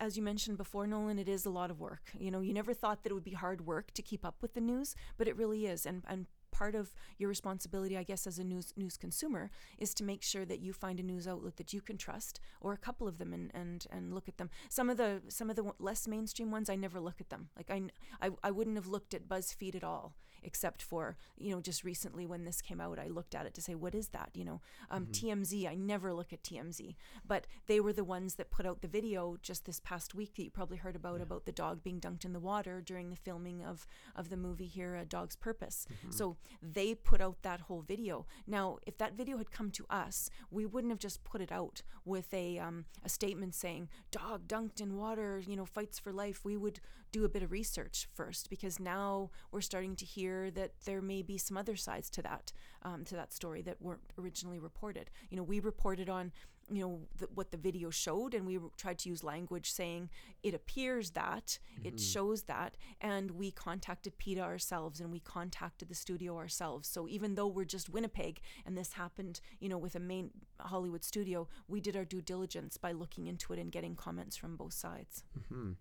as 0.00 0.16
you 0.16 0.22
mentioned 0.22 0.56
before 0.56 0.86
Nolan 0.86 1.18
it 1.18 1.28
is 1.28 1.44
a 1.44 1.50
lot 1.50 1.70
of 1.70 1.80
work. 1.80 2.10
You 2.18 2.30
know 2.30 2.40
you 2.40 2.52
never 2.52 2.74
thought 2.74 3.02
that 3.02 3.10
it 3.10 3.14
would 3.14 3.24
be 3.24 3.32
hard 3.32 3.66
work 3.66 3.92
to 3.94 4.02
keep 4.02 4.24
up 4.24 4.36
with 4.40 4.54
the 4.54 4.60
news 4.60 4.94
but 5.16 5.28
it 5.28 5.36
really 5.36 5.66
is. 5.66 5.86
And 5.86 6.02
and 6.08 6.26
part 6.50 6.74
of 6.74 6.94
your 7.18 7.28
responsibility 7.28 7.96
I 7.96 8.02
guess 8.02 8.26
as 8.26 8.38
a 8.38 8.44
news 8.44 8.72
news 8.76 8.96
consumer 8.96 9.50
is 9.78 9.94
to 9.94 10.04
make 10.04 10.22
sure 10.22 10.44
that 10.44 10.60
you 10.60 10.72
find 10.72 10.98
a 10.98 11.02
news 11.02 11.28
outlet 11.28 11.56
that 11.56 11.72
you 11.72 11.80
can 11.80 11.96
trust 11.96 12.40
or 12.60 12.72
a 12.72 12.78
couple 12.78 13.06
of 13.06 13.18
them 13.18 13.32
and 13.32 13.50
and 13.54 13.86
and 13.90 14.14
look 14.14 14.28
at 14.28 14.38
them. 14.38 14.50
Some 14.68 14.90
of 14.90 14.96
the 14.96 15.22
some 15.28 15.50
of 15.50 15.56
the 15.56 15.72
less 15.78 16.06
mainstream 16.08 16.50
ones 16.50 16.70
I 16.70 16.76
never 16.76 17.00
look 17.00 17.20
at 17.20 17.30
them. 17.30 17.48
Like 17.56 17.70
I 17.70 17.82
I, 18.20 18.30
I 18.42 18.50
wouldn't 18.50 18.76
have 18.76 18.86
looked 18.86 19.14
at 19.14 19.28
BuzzFeed 19.28 19.74
at 19.74 19.84
all 19.84 20.14
except 20.42 20.82
for 20.82 21.16
you 21.36 21.50
know 21.54 21.60
just 21.60 21.84
recently 21.84 22.26
when 22.26 22.44
this 22.44 22.60
came 22.60 22.80
out 22.80 22.98
i 22.98 23.06
looked 23.08 23.34
at 23.34 23.46
it 23.46 23.54
to 23.54 23.60
say 23.62 23.74
what 23.74 23.94
is 23.94 24.08
that? 24.08 24.30
You 24.34 24.44
know 24.44 24.60
um, 24.90 25.06
Mm-hmm. 25.06 25.40
tmz 25.40 25.68
i 25.70 25.74
never 25.74 26.12
look 26.12 26.32
at 26.32 26.42
tmz 26.42 26.94
but 27.26 27.46
they 27.66 27.80
were 27.80 27.92
the 27.92 28.04
ones 28.04 28.34
that 28.34 28.50
put 28.50 28.66
out 28.66 28.80
the 28.82 28.88
video 28.88 29.36
just 29.42 29.64
this 29.64 29.80
past 29.80 30.14
week 30.14 30.34
that 30.34 30.42
you 30.44 30.50
probably 30.50 30.76
heard 30.78 30.96
about 30.96 31.20
about 31.20 31.44
the 31.46 31.52
dog 31.52 31.82
being 31.82 32.00
dunked 32.00 32.24
in 32.24 32.32
the 32.32 32.40
water 32.40 32.80
during 32.80 33.10
the 33.10 33.16
filming 33.16 33.62
of 33.64 33.86
of 34.16 34.28
the 34.30 34.36
movie 34.36 34.66
here 34.66 34.96
a 34.96 35.04
dog's 35.04 35.36
purpose. 35.36 35.86
Mm-hmm. 35.92 36.10
so 36.12 36.36
they 36.62 36.94
put 36.94 37.20
out 37.20 37.42
that 37.42 37.60
whole 37.62 37.82
video. 37.82 38.26
Now 38.46 38.78
if 38.86 38.98
that 38.98 39.14
video 39.14 39.38
had 39.38 39.50
come 39.50 39.70
to 39.72 39.86
us 39.90 40.30
we 40.50 40.66
wouldn't 40.66 40.90
have 40.92 40.98
just 40.98 41.24
put 41.24 41.40
it 41.40 41.52
out 41.52 41.82
with 42.04 42.32
a 42.34 42.58
um, 42.58 42.84
a 43.04 43.08
statement 43.08 43.54
saying 43.54 43.88
dog 44.10 44.46
dunked 44.48 44.80
in 44.80 44.96
water 44.96 45.42
you 45.46 45.56
know 45.56 45.64
fights 45.66 45.98
for 45.98 46.12
life. 46.12 46.44
We 46.44 46.56
would 46.56 46.80
do 47.12 47.24
a 47.24 47.28
bit 47.28 47.42
of 47.42 47.52
research 47.52 48.08
first 48.14 48.50
because 48.50 48.78
now 48.78 49.30
we're 49.50 49.60
starting 49.60 49.96
to 49.96 50.04
hear 50.04 50.50
that 50.50 50.72
there 50.84 51.00
may 51.00 51.22
be 51.22 51.38
some 51.38 51.56
other 51.56 51.76
sides 51.76 52.10
to 52.10 52.22
that 52.22 52.52
um, 52.82 53.04
to 53.04 53.14
that 53.14 53.32
story 53.32 53.62
that 53.62 53.80
weren't 53.80 54.12
originally 54.18 54.58
reported. 54.58 55.10
You 55.30 55.36
know, 55.36 55.42
we 55.42 55.60
reported 55.60 56.08
on 56.08 56.32
you 56.70 56.82
know 56.82 57.00
the, 57.18 57.28
what 57.34 57.50
the 57.50 57.56
video 57.56 57.90
showed 57.90 58.34
and 58.34 58.46
we 58.46 58.58
tried 58.76 58.98
to 58.98 59.08
use 59.08 59.24
language 59.24 59.70
saying 59.70 60.10
it 60.42 60.54
appears 60.54 61.10
that 61.12 61.58
it 61.82 61.98
shows 61.98 62.42
that 62.42 62.76
and 63.00 63.30
we 63.30 63.50
contacted 63.50 64.18
PETA 64.18 64.42
ourselves 64.42 65.00
and 65.00 65.10
we 65.10 65.20
contacted 65.20 65.88
the 65.88 65.94
studio 65.94 66.36
ourselves. 66.36 66.88
So 66.88 67.08
even 67.08 67.34
though 67.34 67.46
we're 67.46 67.64
just 67.64 67.88
Winnipeg 67.88 68.40
and 68.66 68.76
this 68.76 68.92
happened 68.92 69.40
you 69.60 69.68
know 69.68 69.78
with 69.78 69.94
a 69.94 70.00
main 70.00 70.30
Hollywood 70.60 71.04
studio 71.04 71.48
we 71.68 71.80
did 71.80 71.96
our 71.96 72.04
due 72.04 72.22
diligence 72.22 72.76
by 72.76 72.92
looking 72.92 73.26
into 73.26 73.52
it 73.52 73.58
and 73.58 73.72
getting 73.72 73.94
comments 73.94 74.36
from 74.36 74.56
both 74.56 74.74
sides. 74.74 75.24
Hmm 75.48 75.72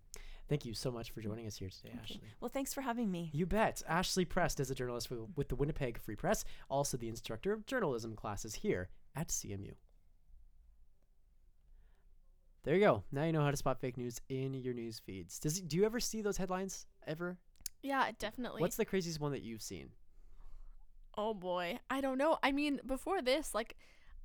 Thank 0.50 0.66
you 0.66 0.74
so 0.74 0.92
much 0.92 1.12
for 1.12 1.20
joining 1.22 1.46
us 1.46 1.58
here 1.58 1.70
today, 1.70 1.90
Okay. 1.90 2.00
Ashley. 2.04 2.22
well 2.40 2.50
thanks 2.50 2.74
for 2.74 2.82
having 2.82 3.12
me 3.12 3.30
You 3.34 3.46
bet. 3.46 3.82
Ashley 3.88 4.24
Prest 4.26 4.60
is 4.60 4.72
a 4.72 4.76
journalist 4.76 5.10
with, 5.10 5.20
with 5.36 5.50
the 5.50 5.56
Winnipeg 5.56 6.00
Free 6.00 6.16
Press, 6.16 6.46
also 6.70 6.96
the 6.98 7.10
instructor 7.10 7.52
of 7.52 7.66
journalism 7.66 8.16
classes 8.16 8.56
here 8.56 8.90
at 9.16 9.28
CMU. 9.28 9.74
There 12.64 12.76
you 12.76 12.82
go. 12.82 13.04
Now 13.12 13.24
you 13.24 13.32
know 13.32 13.44
how 13.44 13.52
to 13.52 13.58
spot 13.58 13.80
fake 13.80 13.98
news 13.98 14.20
in 14.30 14.54
your 14.54 14.74
news 14.74 15.00
feeds. 15.00 15.40
Does 15.40 15.60
do 15.62 15.78
you 15.78 15.86
ever 15.86 16.00
see 16.00 16.22
those 16.22 16.38
headlines 16.38 16.86
ever? 17.06 17.38
Yeah, 17.82 18.10
definitely. 18.20 18.62
What's 18.62 18.76
the 18.76 18.86
craziest 18.86 19.20
one 19.22 19.32
that 19.32 19.42
you've 19.42 19.62
seen? 19.62 19.90
Oh 21.18 21.34
boy. 21.34 21.80
I 21.90 22.02
don't 22.02 22.18
know. 22.18 22.38
I 22.44 22.52
mean, 22.52 22.80
before 22.86 23.22
this, 23.22 23.56
like, 23.56 23.76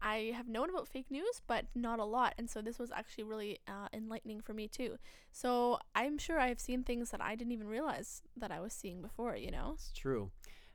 I 0.03 0.33
have 0.37 0.49
known 0.49 0.69
about 0.69 0.89
fake 0.89 1.11
news, 1.11 1.41
but 1.47 1.67
not 1.75 1.99
a 1.99 2.05
lot. 2.05 2.35
And 2.39 2.51
so 2.51 2.61
this 2.61 2.79
was 2.79 2.91
actually 2.91 3.25
really 3.25 3.59
uh, 3.69 3.89
enlightening 3.93 4.41
for 4.41 4.53
me, 4.53 4.69
too. 4.69 4.99
So 5.31 5.79
I'm 5.95 6.19
sure 6.19 6.41
I've 6.41 6.61
seen 6.61 6.83
things 6.83 7.11
that 7.11 7.21
I 7.21 7.35
didn't 7.37 7.53
even 7.53 7.69
realize 7.69 8.23
that 8.37 8.51
I 8.51 8.61
was 8.61 8.73
seeing 8.73 9.01
before, 9.01 9.37
you 9.37 9.51
know? 9.51 9.73
It's 9.75 9.93
true. 9.93 10.31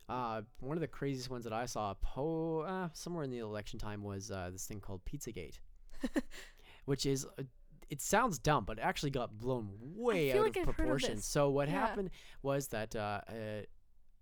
Uh, 0.08 0.40
one 0.60 0.76
of 0.76 0.80
the 0.80 0.86
craziest 0.88 1.28
ones 1.30 1.44
that 1.44 1.52
I 1.52 1.66
saw 1.66 1.92
po- 2.00 2.60
uh, 2.60 2.88
somewhere 2.94 3.24
in 3.24 3.30
the 3.30 3.38
election 3.40 3.78
time 3.78 4.02
was 4.02 4.30
uh, 4.30 4.48
this 4.50 4.64
thing 4.66 4.80
called 4.80 5.02
Pizzagate, 5.04 5.58
which 6.86 7.04
is 7.04 7.26
uh, 7.38 7.42
it 7.90 8.00
sounds 8.00 8.38
dumb, 8.38 8.64
but 8.64 8.78
it 8.78 8.82
actually 8.82 9.10
got 9.10 9.36
blown 9.38 9.68
way 9.94 10.32
out 10.32 10.44
like 10.44 10.56
of 10.56 10.56
I've 10.56 10.64
heard 10.64 10.68
of 10.68 10.76
proportion. 10.76 11.18
So 11.20 11.50
what 11.50 11.68
Yeah. 11.68 11.74
happened 11.80 12.10
was 12.42 12.68
that 12.68 12.96
uh, 12.96 13.20
uh, 13.28 13.32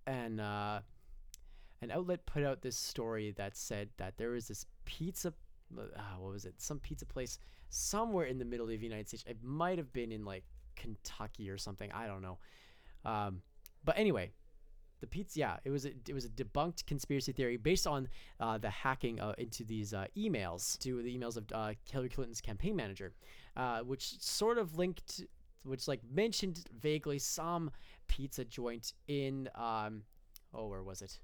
an 0.09 0.41
uh, 0.41 0.81
an 1.83 1.91
outlet 1.93 2.27
put 2.27 2.43
out 2.43 2.63
this 2.63 2.77
story 2.77 3.33
that 3.37 3.57
said 3.57 3.91
that 3.99 4.17
there 4.19 4.31
was 4.31 4.49
this 4.49 4.67
pizza. 4.87 5.35
Uh, 5.79 6.01
what 6.19 6.33
was 6.33 6.47
it? 6.47 6.55
Some 6.57 6.79
pizza 6.79 7.05
place 7.05 7.39
somewhere 7.69 8.25
in 8.25 8.39
the 8.39 8.45
middle 8.45 8.65
of 8.65 8.71
the 8.71 8.77
United 8.79 9.09
States. 9.09 9.25
It 9.27 9.43
might 9.43 9.77
have 9.77 9.93
been 9.93 10.11
in 10.13 10.25
like 10.25 10.45
Kentucky 10.77 11.51
or 11.51 11.59
something. 11.59 11.93
I 11.93 12.07
don't 12.07 12.23
know. 12.23 12.39
Um, 13.05 13.43
but 13.85 13.99
anyway, 13.99 14.33
the 15.01 15.07
pizza 15.07 15.39
yeah 15.39 15.57
it 15.65 15.71
was 15.71 15.85
a, 15.85 15.93
it 16.09 16.15
was 16.15 16.25
a 16.25 16.29
debunked 16.29 16.87
conspiracy 16.87 17.33
theory 17.33 17.57
based 17.57 17.87
on 17.87 18.09
uh, 18.41 18.59
the 18.59 18.71
hacking 18.71 19.21
uh, 19.21 19.35
into 19.39 19.65
these 19.65 19.93
uh, 19.93 20.07
emails 20.17 20.79
to 20.79 21.03
the 21.03 21.17
emails 21.17 21.37
of 21.37 21.45
uh, 21.53 21.73
Hillary 21.91 22.09
Clinton's 22.09 22.41
campaign 22.41 22.77
manager 22.77 23.13
uh, 23.57 23.81
which 23.81 24.21
sort 24.21 24.59
of 24.59 24.77
linked 24.77 25.25
which 25.65 25.89
like 25.89 26.01
mentioned 26.13 26.65
vaguely 26.81 27.19
some 27.19 27.71
pizza 28.09 28.45
joint 28.45 28.93
in 29.09 29.49
um 29.55 30.03
oh 30.55 30.67
where 30.67 30.83
was 30.83 31.03
it 31.03 31.19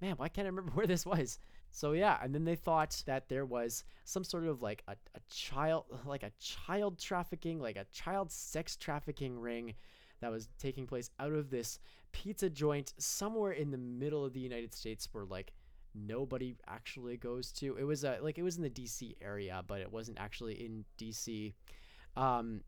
man 0.00 0.14
why 0.16 0.28
can't 0.28 0.46
I 0.46 0.50
remember 0.50 0.72
where 0.74 0.86
this 0.86 1.06
was 1.06 1.38
so 1.74 1.92
yeah 1.92 2.18
and 2.22 2.34
then 2.34 2.44
they 2.44 2.54
thought 2.54 3.02
that 3.04 3.28
there 3.28 3.44
was 3.44 3.84
some 4.04 4.22
sort 4.22 4.44
of 4.44 4.62
like 4.62 4.82
a, 4.86 4.92
a 4.92 5.20
child 5.30 5.84
like 6.06 6.22
a 6.22 6.32
child 6.40 6.98
trafficking 6.98 7.60
like 7.60 7.76
a 7.76 7.84
child 7.92 8.30
sex 8.30 8.76
trafficking 8.76 9.38
ring 9.38 9.74
that 10.20 10.30
was 10.30 10.48
taking 10.58 10.86
place 10.86 11.10
out 11.20 11.32
of 11.32 11.50
this 11.50 11.78
pizza 12.12 12.48
joint 12.48 12.94
somewhere 12.96 13.52
in 13.52 13.70
the 13.70 13.76
middle 13.76 14.24
of 14.24 14.32
the 14.32 14.40
United 14.40 14.72
States 14.72 15.08
where 15.12 15.24
like 15.24 15.52
nobody 15.94 16.56
actually 16.66 17.16
goes 17.16 17.52
to. 17.52 17.76
It 17.76 17.84
was 17.84 18.04
uh, 18.04 18.18
like 18.22 18.38
it 18.38 18.42
was 18.42 18.56
in 18.56 18.62
the 18.62 18.70
DC 18.70 19.16
area, 19.20 19.62
but 19.66 19.80
it 19.80 19.92
wasn't 19.92 20.18
actually 20.18 20.54
in 20.54 20.84
DC. 20.98 21.52
Um, 22.16 22.62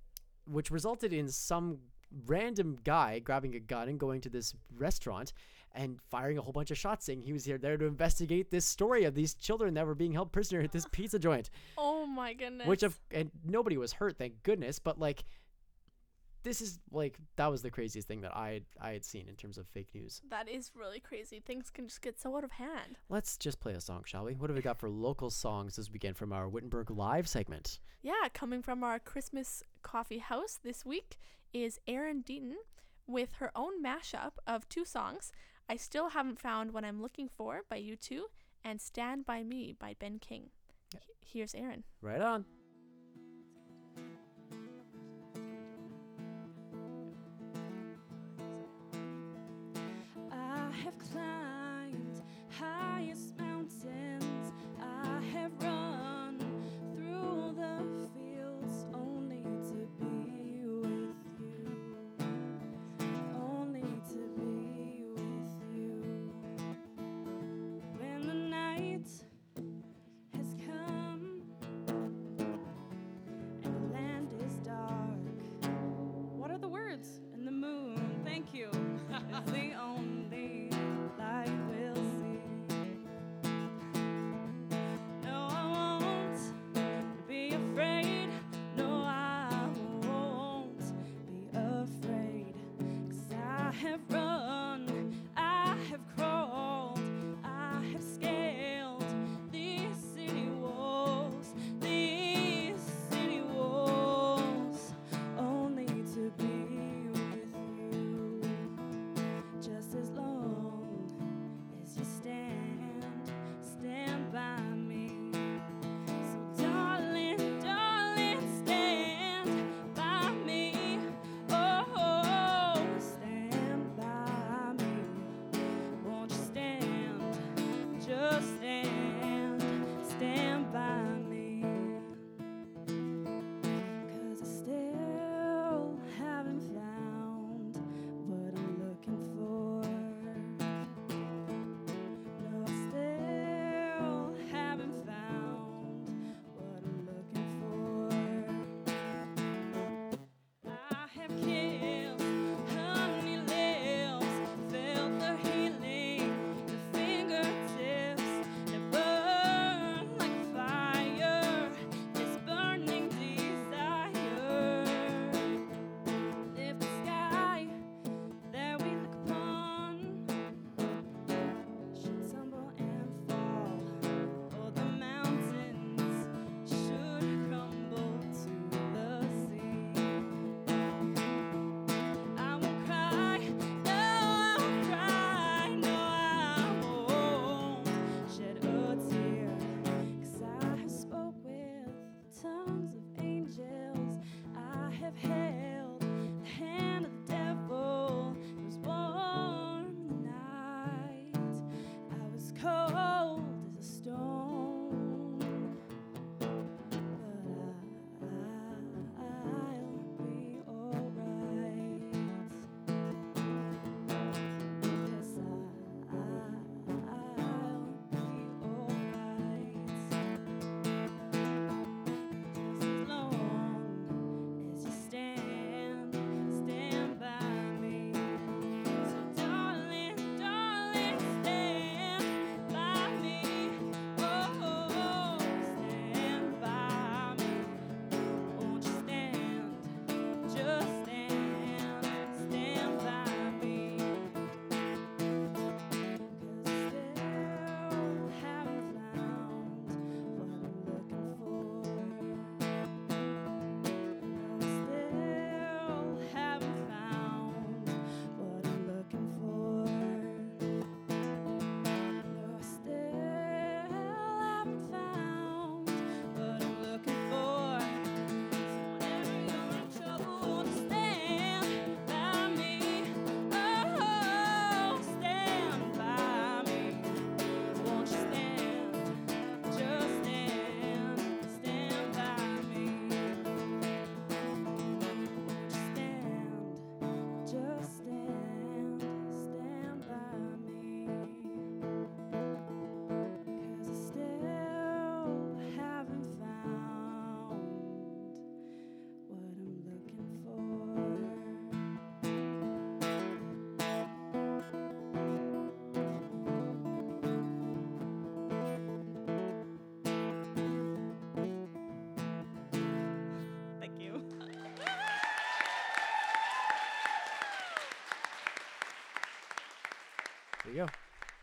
which 0.47 0.71
resulted 0.71 1.13
in 1.13 1.29
some 1.29 1.79
random 2.27 2.79
guy 2.85 3.19
grabbing 3.21 3.55
a 3.55 3.61
gun 3.61 3.89
and 3.89 3.99
going 3.99 4.21
to 4.21 4.29
this 4.29 4.55
restaurant 4.77 5.33
and 5.77 6.01
firing 6.11 6.39
a 6.39 6.43
whole 6.43 6.53
bunch 6.53 6.71
of 6.71 6.79
shots 6.79 7.05
saying 7.05 7.21
he 7.21 7.33
was 7.33 7.45
here 7.45 7.59
there 7.59 7.77
to 7.77 7.85
investigate 7.85 8.51
this 8.51 8.65
story 8.65 9.05
of 9.05 9.15
these 9.15 9.35
children 9.35 9.75
that 9.75 9.87
were 9.87 9.95
being 9.95 10.13
held 10.13 10.33
prisoner 10.33 10.61
at 10.63 10.73
this 10.73 10.87
pizza 10.93 11.19
joint 11.19 11.51
Oh 11.79 12.07
my 12.07 12.33
goodness. 12.35 12.67
which 12.67 12.83
of 12.83 12.99
and 13.11 13.31
nobody 13.45 13.77
was 13.77 13.93
hurt 13.93 14.17
thank 14.19 14.43
goodness 14.43 14.79
but 14.79 14.99
like 14.99 15.25
this 16.43 16.61
is 16.61 16.79
like 16.93 17.19
that 17.37 17.49
was 17.51 17.63
the 17.63 17.71
craziest 17.71 18.07
thing 18.07 18.21
that 18.21 18.37
i 18.37 18.51
had, 18.51 18.63
i 18.81 18.91
had 18.93 19.05
seen 19.05 19.27
in 19.29 19.35
terms 19.35 19.59
of 19.59 19.67
fake 19.69 19.89
news 19.95 20.23
That 20.31 20.49
is 20.49 20.71
really 20.77 21.01
crazy. 21.01 21.41
Things 21.45 21.71
can 21.71 21.89
just 21.89 22.03
get 22.03 22.21
so 22.21 22.37
out 22.37 22.45
of 22.45 22.53
hand. 22.53 22.99
let's 23.09 23.37
just 23.37 23.59
play 23.61 23.73
a 23.75 23.81
song 23.81 24.03
shall 24.07 24.25
we 24.25 24.35
what 24.35 24.49
have 24.51 24.57
we 24.57 24.63
got 24.63 24.79
for 24.79 24.89
local 24.89 25.29
songs 25.31 25.77
this 25.77 25.91
weekend 25.91 26.17
from 26.17 26.33
our 26.33 26.49
wittenberg 26.49 26.91
live 26.91 27.29
segment 27.29 27.81
Yeah, 28.03 28.29
coming 28.33 28.63
from 28.63 28.85
our 28.85 28.99
Christmas 29.01 29.63
coffee 29.83 30.19
house 30.19 30.59
this 30.63 30.87
week 30.87 31.19
is 31.53 31.81
Erin 31.89 32.23
Deighton 32.23 32.57
with 33.09 33.35
her 33.35 33.51
own 33.57 33.83
mashup 33.83 34.33
of 34.47 34.69
two 34.69 34.85
songs. 34.85 35.33
I 35.69 35.77
still 35.77 36.11
haven't 36.11 36.41
found 36.41 36.73
what 36.73 36.85
I'm 36.85 37.03
looking 37.03 37.29
for 37.29 37.63
by 37.69 37.79
U2 37.81 38.23
and 38.65 38.81
Stand 38.81 39.27
by 39.27 39.43
Me 39.43 39.73
by 39.79 39.95
Ben 39.99 40.19
King. 40.19 40.51
H- 40.95 41.03
Here's 41.21 41.55
Erin. 41.55 41.85
right 42.01 42.21
on 42.21 42.45
I 50.33 50.71
have 50.85 50.99
climbed 50.99 51.36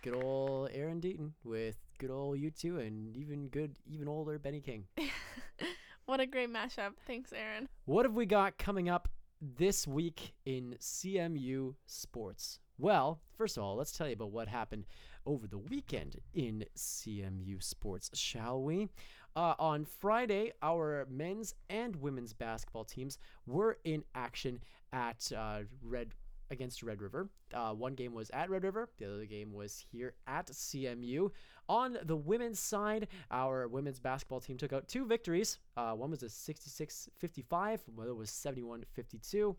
Good 0.04 0.16
old 0.16 0.70
Erin 0.74 1.00
Deighton 1.00 1.34
with 1.44 1.78
good 1.98 2.12
old 2.12 2.38
U2 2.38 2.86
and 2.86 3.16
even 3.16 3.48
good, 3.48 3.78
even 3.88 4.08
older 4.08 4.38
Benny 4.38 4.60
King. 4.60 4.86
What 6.06 6.20
a 6.20 6.26
great 6.26 6.52
mashup. 6.52 6.92
Thanks, 7.08 7.32
Aaron. 7.32 7.70
What 7.86 8.04
have 8.04 8.14
we 8.14 8.26
got 8.26 8.58
coming 8.58 8.90
up 8.90 9.08
this 9.40 9.88
week 9.88 10.34
in 10.46 10.76
CMU 10.78 11.76
sports? 11.86 12.60
Well, 12.78 13.22
first 13.38 13.56
of 13.56 13.64
all, 13.64 13.78
let's 13.78 13.94
tell 13.94 14.08
you 14.08 14.14
about 14.14 14.32
what 14.32 14.50
happened 14.50 14.86
over 15.26 15.48
the 15.48 15.58
weekend 15.58 16.18
in 16.34 16.66
CMU 16.76 17.64
sports, 17.64 18.10
shall 18.14 18.62
we? 18.62 18.90
Uh, 19.38 19.54
on 19.58 19.86
Friday, 19.86 20.52
our 20.62 21.08
men's 21.10 21.56
and 21.70 21.96
women's 21.96 22.34
basketball 22.34 22.84
teams 22.84 23.18
were 23.48 23.78
in 23.86 24.04
action 24.14 24.60
at 24.92 25.32
uh, 25.36 25.60
Red 25.82 26.10
against 26.52 26.84
Red 26.84 27.02
River. 27.02 27.30
Uh, 27.54 27.74
one 27.74 27.96
game 27.96 28.14
was 28.14 28.30
at 28.32 28.50
Red 28.50 28.64
River, 28.64 28.90
the 28.98 29.14
other 29.14 29.26
game 29.26 29.54
was 29.54 29.86
here 29.92 30.14
at 30.28 30.48
CMU. 30.48 31.32
On 31.70 31.98
the 32.04 32.16
women's 32.16 32.60
side, 32.60 33.08
our 33.32 33.68
women's 33.68 34.00
basketball 34.00 34.42
team 34.42 34.58
took 34.58 34.74
out 34.74 34.88
two 34.88 35.06
victories. 35.06 35.60
Uh, 35.78 35.94
one 35.94 36.12
was 36.12 36.24
a 36.24 36.30
66 36.30 37.10
55, 37.20 37.84
the 37.88 38.02
other 38.02 38.16
was 38.16 38.30
71 38.30 38.84
52. 38.94 39.56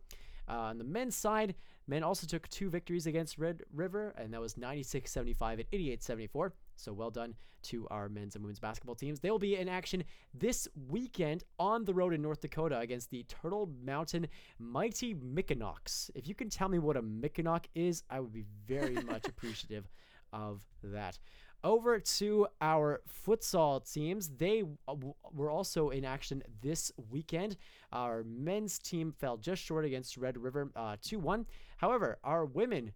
Uh, 0.46 0.52
on 0.52 0.78
the 0.78 0.84
men's 0.84 1.16
side, 1.16 1.54
men 1.86 2.02
also 2.02 2.26
took 2.26 2.46
two 2.48 2.68
victories 2.68 3.06
against 3.06 3.38
Red 3.38 3.62
River, 3.72 4.14
and 4.18 4.32
that 4.34 4.40
was 4.40 4.56
96 4.58 5.10
75 5.10 5.60
and 5.60 5.68
88 5.72 6.02
74. 6.02 6.52
So 6.76 6.92
well 6.92 7.10
done 7.10 7.34
to 7.64 7.86
our 7.90 8.08
men's 8.08 8.34
and 8.34 8.44
women's 8.44 8.60
basketball 8.60 8.94
teams. 8.94 9.20
They 9.20 9.30
will 9.30 9.38
be 9.38 9.56
in 9.56 9.68
action 9.68 10.04
this 10.32 10.68
weekend 10.88 11.44
on 11.58 11.84
the 11.84 11.94
road 11.94 12.12
in 12.14 12.22
North 12.22 12.40
Dakota 12.40 12.78
against 12.78 13.10
the 13.10 13.24
Turtle 13.24 13.70
Mountain 13.84 14.28
Mighty 14.58 15.14
Mikinocks. 15.14 16.10
If 16.14 16.28
you 16.28 16.34
can 16.34 16.48
tell 16.48 16.68
me 16.68 16.78
what 16.78 16.96
a 16.96 17.02
Mikinock 17.02 17.64
is, 17.74 18.02
I 18.10 18.20
would 18.20 18.32
be 18.32 18.44
very 18.66 18.94
much 19.06 19.26
appreciative 19.26 19.88
of 20.32 20.62
that. 20.82 21.18
Over 21.62 21.98
to 21.98 22.46
our 22.60 23.00
futsal 23.26 23.90
teams. 23.90 24.28
They 24.36 24.62
uh, 24.86 24.92
w- 24.92 25.14
were 25.32 25.48
also 25.48 25.88
in 25.88 26.04
action 26.04 26.42
this 26.60 26.92
weekend. 27.10 27.56
Our 27.90 28.22
men's 28.24 28.78
team 28.78 29.12
fell 29.12 29.38
just 29.38 29.62
short 29.62 29.86
against 29.86 30.18
Red 30.18 30.36
River 30.36 30.70
uh, 30.76 30.96
2 31.00 31.18
1. 31.18 31.46
However, 31.78 32.18
our 32.22 32.44
women 32.44 32.92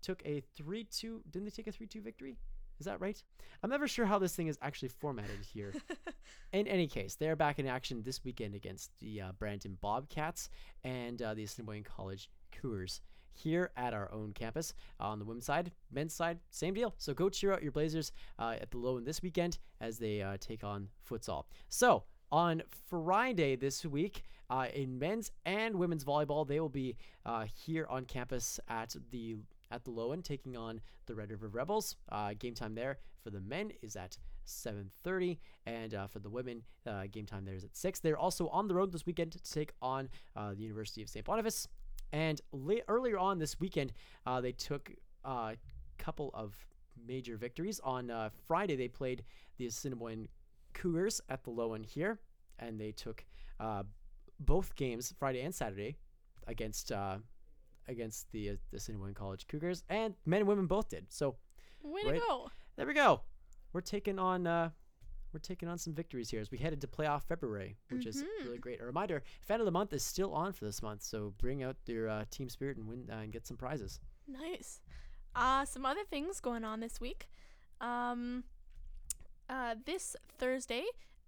took 0.00 0.22
a 0.24 0.42
3 0.56 0.84
2. 0.84 1.24
Didn't 1.30 1.44
they 1.44 1.50
take 1.50 1.66
a 1.66 1.72
3 1.72 1.86
2 1.86 2.00
victory? 2.00 2.38
Is 2.78 2.86
that 2.86 3.00
right? 3.00 3.22
I'm 3.62 3.70
never 3.70 3.88
sure 3.88 4.06
how 4.06 4.18
this 4.18 4.34
thing 4.34 4.48
is 4.48 4.58
actually 4.60 4.88
formatted 4.88 5.40
here. 5.52 5.72
in 6.52 6.66
any 6.66 6.86
case, 6.86 7.14
they're 7.14 7.36
back 7.36 7.58
in 7.58 7.66
action 7.66 8.02
this 8.02 8.22
weekend 8.24 8.54
against 8.54 8.90
the 9.00 9.22
uh, 9.22 9.32
Brandon 9.38 9.78
Bobcats 9.80 10.50
and 10.84 11.20
uh, 11.22 11.34
the 11.34 11.44
Assiniboine 11.44 11.84
College 11.84 12.30
Cougars 12.52 13.00
here 13.32 13.70
at 13.76 13.94
our 13.94 14.10
own 14.12 14.32
campus. 14.32 14.74
Uh, 15.00 15.08
on 15.08 15.18
the 15.18 15.24
women's 15.24 15.46
side, 15.46 15.72
men's 15.92 16.14
side, 16.14 16.38
same 16.50 16.74
deal. 16.74 16.94
So 16.98 17.14
go 17.14 17.28
cheer 17.28 17.52
out 17.52 17.62
your 17.62 17.72
Blazers 17.72 18.12
uh, 18.38 18.56
at 18.60 18.70
the 18.70 18.78
Loewen 18.78 19.04
this 19.04 19.22
weekend 19.22 19.58
as 19.80 19.98
they 19.98 20.22
uh, 20.22 20.36
take 20.40 20.64
on 20.64 20.88
futsal. 21.08 21.44
So 21.68 22.04
on 22.32 22.62
Friday 22.88 23.56
this 23.56 23.84
week, 23.84 24.24
uh, 24.48 24.66
in 24.74 24.98
men's 24.98 25.32
and 25.44 25.76
women's 25.76 26.04
volleyball, 26.04 26.46
they 26.46 26.60
will 26.60 26.68
be 26.68 26.96
uh, 27.24 27.46
here 27.52 27.86
on 27.88 28.04
campus 28.04 28.60
at 28.68 28.94
the 29.10 29.36
at 29.70 29.84
the 29.84 29.90
Loewen 29.90 30.22
taking 30.22 30.56
on 30.56 30.80
the 31.06 31.14
Red 31.14 31.30
River 31.30 31.48
Rebels. 31.48 31.96
Uh, 32.10 32.34
game 32.38 32.54
time 32.54 32.74
there 32.74 32.98
for 33.22 33.30
the 33.30 33.40
men 33.40 33.72
is 33.82 33.96
at 33.96 34.18
7:30, 34.46 35.38
and 35.66 35.94
uh, 35.94 36.06
for 36.06 36.20
the 36.20 36.30
women, 36.30 36.62
uh, 36.86 37.04
game 37.10 37.26
time 37.26 37.44
there 37.44 37.54
is 37.54 37.64
at 37.64 37.76
six. 37.76 37.98
They're 37.98 38.18
also 38.18 38.48
on 38.48 38.68
the 38.68 38.74
road 38.74 38.92
this 38.92 39.06
weekend 39.06 39.32
to 39.32 39.42
take 39.42 39.72
on 39.82 40.08
uh, 40.36 40.54
the 40.54 40.62
University 40.62 41.02
of 41.02 41.08
St. 41.08 41.24
Boniface. 41.24 41.68
And 42.12 42.40
earlier 42.88 43.18
on 43.18 43.38
this 43.38 43.58
weekend, 43.58 43.92
uh, 44.26 44.40
they 44.40 44.52
took 44.52 44.92
a 45.24 45.56
couple 45.98 46.30
of 46.34 46.54
major 47.06 47.36
victories. 47.36 47.80
On 47.80 48.10
uh, 48.10 48.30
Friday, 48.46 48.76
they 48.76 48.88
played 48.88 49.24
the 49.58 49.66
Assiniboine 49.66 50.28
Cougars 50.72 51.20
at 51.28 51.42
the 51.44 51.50
Loewen 51.50 51.84
here, 51.84 52.20
and 52.58 52.80
they 52.80 52.92
took 52.92 53.24
uh, 53.58 53.82
both 54.40 54.74
games 54.76 55.12
Friday 55.18 55.40
and 55.40 55.54
Saturday 55.54 55.96
against 56.46 56.92
uh, 56.92 57.18
against 57.88 58.30
the 58.32 58.50
uh, 58.50 58.56
the 58.70 58.76
Assiniboine 58.78 59.14
College 59.14 59.46
Cougars, 59.46 59.84
and 59.88 60.14
men 60.24 60.40
and 60.40 60.48
women 60.48 60.66
both 60.66 60.88
did. 60.88 61.06
So 61.12 61.36
Way 61.82 62.02
Right. 62.04 62.14
to 62.14 62.20
go. 62.20 62.50
there 62.76 62.86
we 62.86 62.94
go. 62.94 63.20
We're 63.72 63.80
taking 63.80 64.18
on 64.18 64.46
uh, 64.46 64.70
we're 65.32 65.40
taking 65.40 65.68
on 65.68 65.78
some 65.78 65.92
victories 65.92 66.30
here 66.30 66.40
as 66.40 66.50
we 66.50 66.58
head 66.58 66.72
into 66.72 66.86
playoff 66.86 67.22
February, 67.24 67.76
which 67.90 68.06
is 68.06 68.24
really 68.44 68.58
great. 68.58 68.80
A 68.80 68.84
reminder: 68.84 69.22
Fan 69.42 69.60
of 69.60 69.66
the 69.66 69.72
Month 69.72 69.92
is 69.92 70.02
still 70.02 70.32
on 70.32 70.52
for 70.52 70.64
this 70.64 70.82
month, 70.82 71.02
so 71.02 71.32
bring 71.38 71.62
out 71.62 71.76
your 71.86 72.08
uh, 72.08 72.24
team 72.30 72.48
spirit 72.48 72.76
and 72.78 72.88
win 72.88 73.08
uh, 73.12 73.16
and 73.16 73.32
get 73.32 73.46
some 73.46 73.56
prizes. 73.56 74.00
Nice. 74.26 74.80
Uh, 75.34 75.64
some 75.66 75.84
other 75.84 76.04
things 76.08 76.40
going 76.40 76.64
on 76.64 76.80
this 76.80 77.00
week. 77.00 77.28
Um, 77.80 78.44
uh, 79.50 79.74
this 79.84 80.16
Thursday 80.38 80.84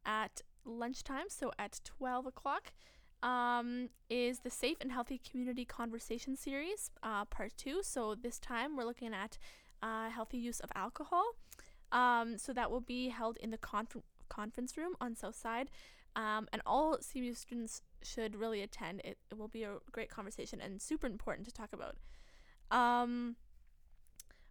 at 0.06 0.40
lunchtime, 0.64 1.26
so 1.28 1.52
at 1.58 1.78
12 1.84 2.26
o'clock, 2.26 2.72
um, 3.22 3.88
is 4.08 4.40
the 4.40 4.50
Safe 4.50 4.78
and 4.80 4.92
Healthy 4.92 5.20
Community 5.28 5.64
Conversation 5.64 6.36
Series, 6.36 6.90
uh, 7.02 7.24
part 7.24 7.52
two. 7.56 7.82
So 7.82 8.14
this 8.14 8.38
time 8.38 8.76
we're 8.76 8.84
looking 8.84 9.12
at 9.12 9.38
uh, 9.82 10.10
healthy 10.10 10.38
use 10.38 10.60
of 10.60 10.70
alcohol. 10.74 11.24
Um, 11.90 12.38
so 12.38 12.52
that 12.52 12.70
will 12.70 12.80
be 12.80 13.08
held 13.08 13.36
in 13.38 13.50
the 13.50 13.58
confer- 13.58 14.02
conference 14.28 14.76
room 14.76 14.94
on 15.00 15.16
South 15.16 15.36
Side. 15.36 15.70
Um, 16.16 16.48
and 16.52 16.62
all 16.66 16.98
CMU 16.98 17.36
students 17.36 17.82
should 18.02 18.36
really 18.36 18.62
attend. 18.62 19.00
It, 19.04 19.18
it 19.30 19.38
will 19.38 19.48
be 19.48 19.62
a 19.62 19.76
great 19.92 20.10
conversation 20.10 20.60
and 20.60 20.80
super 20.80 21.06
important 21.06 21.46
to 21.46 21.52
talk 21.52 21.70
about. 21.72 21.96
Um, 22.70 23.36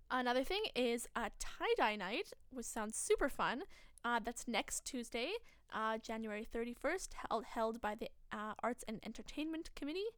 another 0.09 0.43
thing 0.43 0.63
is 0.75 1.07
a 1.15 1.29
tie 1.39 1.73
dye 1.77 1.95
night, 1.95 2.33
which 2.51 2.65
sounds 2.65 2.97
super 2.97 3.29
fun. 3.29 3.63
Uh, 4.03 4.19
that's 4.23 4.47
next 4.47 4.85
Tuesday, 4.85 5.31
uh, 5.73 5.97
January 5.97 6.47
31st, 6.53 7.09
held, 7.29 7.45
held 7.45 7.81
by 7.81 7.95
the 7.95 8.09
uh, 8.31 8.53
Arts 8.61 8.83
and 8.87 8.99
Entertainment 9.05 9.69
Committee. 9.75 10.09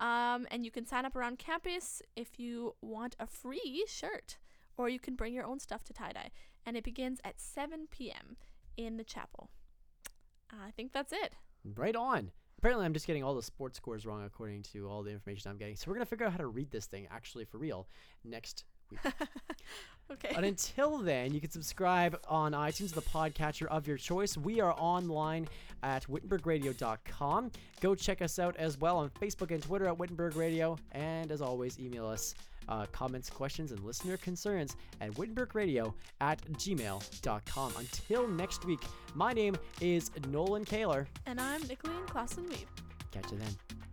Um, 0.00 0.46
and 0.50 0.64
you 0.64 0.70
can 0.70 0.86
sign 0.86 1.04
up 1.04 1.14
around 1.14 1.38
campus 1.38 2.02
if 2.16 2.38
you 2.38 2.74
want 2.82 3.14
a 3.20 3.26
free 3.26 3.84
shirt, 3.86 4.38
or 4.76 4.88
you 4.88 4.98
can 4.98 5.14
bring 5.14 5.34
your 5.34 5.44
own 5.44 5.60
stuff 5.60 5.84
to 5.84 5.92
tie 5.92 6.12
dye. 6.12 6.30
And 6.66 6.76
it 6.76 6.84
begins 6.84 7.20
at 7.24 7.40
7 7.40 7.86
p.m. 7.90 8.36
in 8.76 8.96
the 8.96 9.04
chapel. 9.04 9.50
I 10.50 10.70
think 10.72 10.92
that's 10.92 11.12
it. 11.12 11.34
Right 11.64 11.96
on. 11.96 12.30
Apparently, 12.58 12.86
I'm 12.86 12.92
just 12.92 13.06
getting 13.06 13.24
all 13.24 13.34
the 13.34 13.42
sports 13.42 13.76
scores 13.76 14.06
wrong 14.06 14.24
according 14.24 14.62
to 14.72 14.88
all 14.88 15.02
the 15.02 15.10
information 15.10 15.50
I'm 15.50 15.56
getting. 15.56 15.76
So 15.76 15.84
we're 15.88 15.94
gonna 15.94 16.06
figure 16.06 16.26
out 16.26 16.32
how 16.32 16.38
to 16.38 16.46
read 16.46 16.70
this 16.70 16.86
thing 16.86 17.08
actually 17.10 17.44
for 17.44 17.58
real 17.58 17.88
next 18.24 18.64
week. 18.90 19.00
Okay. 20.10 20.32
But 20.34 20.44
until 20.44 20.98
then, 20.98 21.32
you 21.32 21.40
can 21.40 21.50
subscribe 21.50 22.18
on 22.28 22.52
iTunes, 22.52 22.92
the 22.92 23.02
podcatcher 23.02 23.66
of 23.66 23.86
your 23.86 23.96
choice. 23.96 24.36
We 24.36 24.60
are 24.60 24.74
online 24.76 25.48
at 25.82 26.06
wittenbergradio.com. 26.06 27.50
Go 27.80 27.94
check 27.94 28.22
us 28.22 28.38
out 28.38 28.56
as 28.56 28.78
well 28.78 28.98
on 28.98 29.10
Facebook 29.10 29.50
and 29.50 29.62
Twitter 29.62 29.86
at 29.86 29.96
Wittenberg 29.98 30.36
Radio. 30.36 30.76
And 30.92 31.32
as 31.32 31.40
always, 31.40 31.78
email 31.80 32.06
us 32.06 32.34
uh, 32.68 32.86
comments, 32.92 33.30
questions, 33.30 33.72
and 33.72 33.82
listener 33.84 34.16
concerns 34.18 34.76
at 35.00 35.10
wittenbergradio 35.12 35.92
at 36.20 36.40
gmail.com. 36.52 37.72
Until 37.78 38.28
next 38.28 38.64
week, 38.64 38.80
my 39.14 39.32
name 39.32 39.56
is 39.80 40.10
Nolan 40.28 40.64
Kaler. 40.64 41.08
and 41.26 41.40
I'm 41.40 41.62
Nicolien 41.62 42.06
Clausen 42.06 42.44
Weeb. 42.44 42.66
Catch 43.10 43.32
you 43.32 43.38
then. 43.38 43.91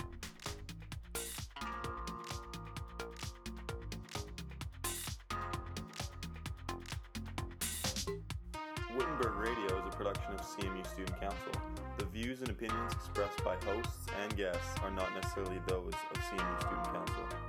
Wittenberg 9.20 9.40
Radio 9.40 9.78
is 9.78 9.86
a 9.86 9.98
production 9.98 10.34
of 10.34 10.42
CMU 10.42 10.86
Student 10.88 11.20
Council. 11.20 11.62
The 11.98 12.06
views 12.06 12.40
and 12.40 12.50
opinions 12.50 12.94
expressed 12.94 13.44
by 13.44 13.56
hosts 13.66 14.06
and 14.22 14.38
guests 14.38 14.80
are 14.82 14.92
not 14.92 15.14
necessarily 15.14 15.60
those 15.68 15.94
of 15.94 16.22
CMU 16.22 16.62
Student 16.62 16.86
Council. 16.86 17.49